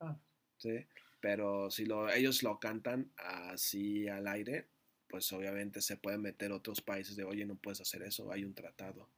Ah, 0.00 0.18
¿sí? 0.56 0.86
Pero 1.20 1.70
si 1.70 1.84
lo, 1.84 2.10
ellos 2.10 2.42
lo 2.42 2.58
cantan 2.58 3.12
así 3.16 4.08
al 4.08 4.26
aire, 4.28 4.68
pues 5.08 5.32
obviamente 5.32 5.80
se 5.82 5.96
pueden 5.96 6.22
meter 6.22 6.52
otros 6.52 6.80
países 6.80 7.16
de, 7.16 7.24
oye, 7.24 7.44
no 7.44 7.56
puedes 7.56 7.80
hacer 7.80 8.02
eso, 8.02 8.30
hay 8.32 8.44
un 8.44 8.54
tratado. 8.54 9.08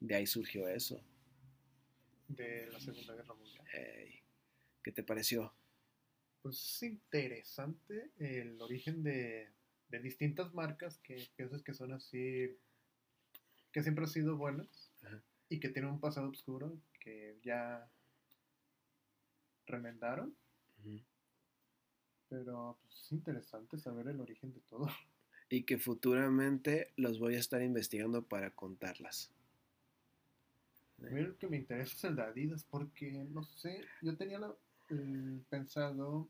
De 0.00 0.14
ahí 0.14 0.26
surgió 0.26 0.68
eso. 0.68 1.02
de 2.28 2.66
la 2.70 2.80
Segunda 2.80 3.14
Guerra 3.14 3.34
Mundial. 3.34 3.64
¿Qué 4.82 4.90
te 4.90 5.02
pareció? 5.02 5.54
Pues 6.42 6.56
es 6.56 6.82
interesante 6.82 8.10
el 8.18 8.60
origen 8.60 9.02
de, 9.02 9.48
de 9.88 9.98
distintas 10.00 10.52
marcas 10.54 10.98
que 10.98 11.28
piensas 11.36 11.62
que 11.62 11.72
son 11.72 11.92
así, 11.92 12.56
que 13.70 13.82
siempre 13.82 14.04
han 14.04 14.10
sido 14.10 14.36
buenas 14.36 14.90
Ajá. 15.04 15.22
y 15.48 15.60
que 15.60 15.68
tienen 15.68 15.92
un 15.92 16.00
pasado 16.00 16.28
oscuro 16.28 16.76
que 16.98 17.38
ya 17.42 17.88
remendaron. 19.66 20.34
Pero 22.28 22.78
pues, 22.82 23.00
es 23.04 23.12
interesante 23.12 23.78
saber 23.78 24.08
el 24.08 24.20
origen 24.20 24.52
de 24.52 24.60
todo. 24.68 24.88
Y 25.48 25.64
que 25.64 25.78
futuramente 25.78 26.92
los 26.96 27.18
voy 27.18 27.34
a 27.36 27.38
estar 27.40 27.62
investigando 27.62 28.22
para 28.22 28.50
contarlas. 28.50 29.30
A 30.98 31.10
mí 31.10 31.20
el 31.20 31.36
que 31.36 31.46
me 31.46 31.58
interesa 31.58 31.94
es 31.94 32.04
el 32.04 32.16
de 32.16 32.22
Adidas 32.22 32.64
porque, 32.64 33.10
no 33.12 33.44
sé, 33.44 33.84
yo 34.00 34.16
tenía 34.16 34.38
la- 34.38 34.56
el 34.88 35.44
pensado 35.48 36.28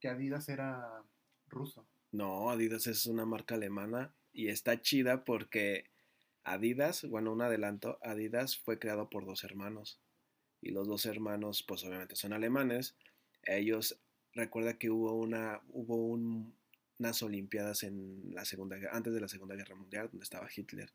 que 0.00 0.08
Adidas 0.08 0.48
era 0.48 1.02
ruso. 1.48 1.86
No, 2.10 2.50
Adidas 2.50 2.86
es 2.86 3.06
una 3.06 3.24
marca 3.24 3.54
alemana 3.54 4.12
y 4.32 4.48
está 4.48 4.80
chida 4.80 5.24
porque 5.24 5.84
Adidas, 6.44 7.04
bueno, 7.08 7.32
un 7.32 7.42
adelanto, 7.42 7.98
Adidas 8.02 8.56
fue 8.56 8.78
creado 8.78 9.08
por 9.08 9.24
dos 9.24 9.44
hermanos 9.44 10.00
y 10.60 10.70
los 10.70 10.88
dos 10.88 11.06
hermanos, 11.06 11.62
pues 11.62 11.84
obviamente 11.84 12.16
son 12.16 12.32
alemanes. 12.32 12.94
Ellos, 13.44 13.98
recuerda 14.34 14.78
que 14.78 14.90
hubo 14.90 15.12
una, 15.14 15.60
hubo 15.70 15.96
un- 15.96 16.54
unas 16.98 17.22
olimpiadas 17.22 17.82
en 17.82 18.32
la 18.34 18.44
segunda, 18.44 18.76
antes 18.92 19.12
de 19.12 19.20
la 19.20 19.26
Segunda 19.28 19.56
Guerra 19.56 19.74
Mundial, 19.74 20.08
donde 20.10 20.22
estaba 20.24 20.48
Hitler. 20.54 20.90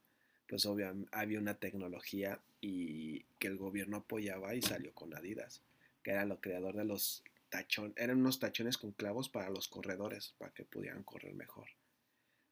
Pues 0.47 0.65
obviamente 0.65 1.09
había 1.11 1.39
una 1.39 1.55
tecnología 1.55 2.39
y 2.61 3.23
que 3.39 3.47
el 3.47 3.57
gobierno 3.57 3.97
apoyaba 3.97 4.55
y 4.55 4.61
salió 4.61 4.93
con 4.93 5.13
Adidas, 5.13 5.61
que 6.07 6.13
era 6.13 6.23
lo 6.23 6.39
creador 6.39 6.73
de 6.77 6.85
los 6.85 7.21
tachones, 7.49 7.91
eran 7.97 8.19
unos 8.21 8.39
tachones 8.39 8.77
con 8.77 8.93
clavos 8.93 9.27
para 9.27 9.49
los 9.49 9.67
corredores, 9.67 10.33
para 10.37 10.53
que 10.53 10.63
pudieran 10.63 11.03
correr 11.03 11.33
mejor. 11.33 11.67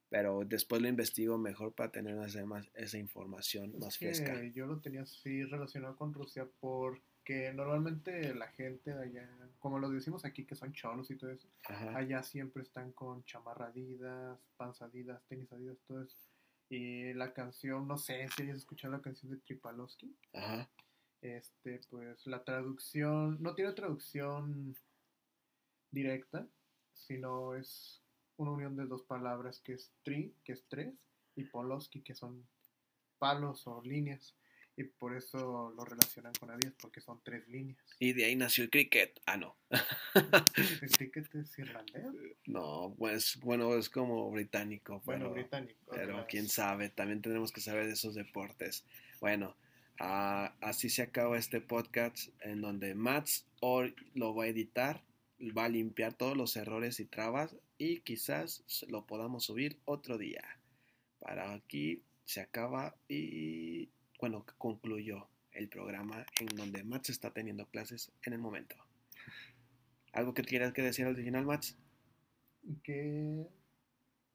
Pero 0.10 0.44
después 0.46 0.82
lo 0.82 0.90
investigo 0.90 1.38
mejor 1.38 1.74
para 1.74 1.90
tener 1.90 2.16
más- 2.46 2.70
esa 2.74 2.98
información 2.98 3.72
Es 3.74 3.80
más 3.80 3.98
fresca. 3.98 4.44
yo 4.54 4.66
lo 4.66 4.82
tenía 4.82 5.04
así 5.04 5.46
relacionado 5.46 5.96
con 5.96 6.14
Rusia 6.14 6.46
porque 6.60 7.54
normalmente 7.54 8.36
la 8.36 8.50
gente 8.50 8.94
de 8.94 9.04
allá, 9.06 9.50
como 9.60 9.80
lo 9.80 9.90
decimos 9.90 10.26
aquí 10.26 10.44
que 10.46 10.56
son 10.56 10.74
cholos 10.74 11.10
y 11.10 11.16
todo 11.16 11.32
eso, 11.32 11.48
Ajá. 11.70 11.96
allá 11.96 12.24
siempre 12.24 12.62
están 12.62 12.92
con 12.92 13.24
chamarra 13.24 13.68
Adidas, 13.68 14.38
panza 14.58 14.84
Adidas, 14.86 15.24
tenis 15.30 15.50
Adidas, 15.54 15.78
todo 15.88 16.04
eso. 16.04 16.18
Y 16.68 17.14
la 17.14 17.32
canción, 17.34 17.88
no 17.88 17.98
sé 17.98 18.28
si 18.36 18.42
hayas 18.44 18.58
escuchado 18.58 18.92
la 18.98 19.02
canción 19.02 19.32
de 19.32 19.38
Tripalowski. 19.38 20.14
Ajá. 20.34 20.70
Este, 21.26 21.82
pues 21.90 22.28
la 22.28 22.44
traducción, 22.44 23.42
no 23.42 23.56
tiene 23.56 23.74
traducción 23.74 24.78
directa, 25.90 26.48
sino 26.94 27.56
es 27.56 28.04
una 28.38 28.52
unión 28.52 28.76
de 28.76 28.86
dos 28.86 29.02
palabras 29.02 29.60
que 29.60 29.74
es 29.74 29.92
tri, 30.04 30.36
que 30.44 30.52
es 30.54 30.64
tres, 30.68 30.94
y 31.36 31.46
poloski, 31.46 32.02
que 32.02 32.14
son 32.14 32.48
palos 33.18 33.66
o 33.66 33.82
líneas. 33.82 34.36
Y 34.78 34.84
por 34.84 35.16
eso 35.16 35.74
lo 35.76 35.84
relacionan 35.84 36.34
con 36.40 36.52
Adidas, 36.52 36.76
porque 36.80 37.02
son 37.02 37.20
tres 37.24 37.48
líneas. 37.48 37.80
Y 37.98 38.14
de 38.14 38.26
ahí 38.26 38.36
nació 38.36 38.66
el 38.66 38.70
cricket. 38.70 39.20
Ah, 39.26 39.38
no. 39.38 39.58
¿El 40.82 40.92
cricket 40.92 41.34
es 41.34 41.58
irlandés? 41.58 42.06
No, 42.46 42.94
pues 43.00 43.40
bueno, 43.40 43.74
es 43.76 43.90
como 43.90 44.30
británico. 44.30 45.02
Bueno, 45.06 45.32
británico. 45.32 45.80
Pero 45.92 46.28
quién 46.30 46.50
sabe, 46.50 46.90
también 46.90 47.24
tenemos 47.24 47.52
que 47.52 47.62
saber 47.62 47.88
de 47.88 47.94
esos 47.94 48.14
deportes. 48.14 48.86
Bueno, 49.22 49.56
ah, 50.00 50.56
así 50.62 50.90
se 50.90 51.02
acaba 51.02 51.38
este 51.38 51.62
podcast 51.62 52.30
en 52.42 52.62
donde 52.62 52.96
Mats 52.96 53.46
hoy 53.60 53.96
lo 54.14 54.36
va 54.36 54.46
a 54.46 54.48
editar, 54.48 55.04
va 55.58 55.66
a 55.66 55.70
limpiar 55.70 56.14
todos 56.14 56.36
los 56.36 56.56
errores 56.56 57.00
y 57.00 57.06
trabas 57.06 57.56
y 57.78 58.02
quizás 58.02 58.64
lo 58.88 59.06
podamos 59.06 59.46
subir 59.46 59.80
otro 59.86 60.18
día. 60.18 60.44
Para 61.20 61.54
aquí 61.54 62.04
se 62.24 62.42
acaba 62.42 62.96
y 63.08 63.90
bueno, 64.20 64.46
concluyó 64.58 65.28
el 65.52 65.70
programa 65.70 66.26
en 66.40 66.48
donde 66.56 66.84
Mats 66.84 67.10
está 67.10 67.32
teniendo 67.32 67.66
clases 67.68 68.12
en 68.24 68.34
el 68.34 68.40
momento. 68.40 68.76
¿Algo 70.12 70.34
que 70.34 70.44
quieras 70.44 70.74
que 70.74 70.82
decir 70.82 71.06
al 71.06 71.16
final, 71.16 71.46
Mats? 71.46 71.78
que 72.84 73.48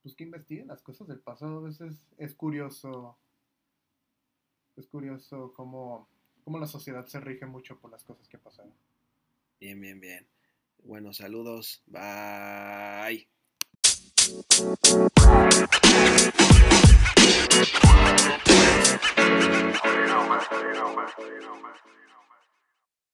pues 0.03 0.15
que 0.15 0.25
investiguen 0.25 0.69
las 0.69 0.83
cosas 0.83 1.09
del 1.09 1.21
pasado 1.21 1.59
a 1.59 1.63
veces 1.63 2.07
es 2.17 2.35
curioso 2.35 3.19
es 4.77 4.87
curioso 4.87 5.53
cómo, 5.55 6.09
cómo 6.45 6.59
la 6.59 6.67
sociedad 6.67 7.07
se 7.07 7.21
rige 7.21 7.47
mucho 7.47 7.79
por 7.79 7.91
las 7.91 8.05
cosas 8.05 8.29
que 8.29 8.39
pasaron 8.39 8.75
Bien, 9.61 9.79
bien, 9.79 10.01
bien. 10.01 10.27
Bueno, 10.83 11.13
saludos. 11.13 11.83
Bye. 11.87 13.29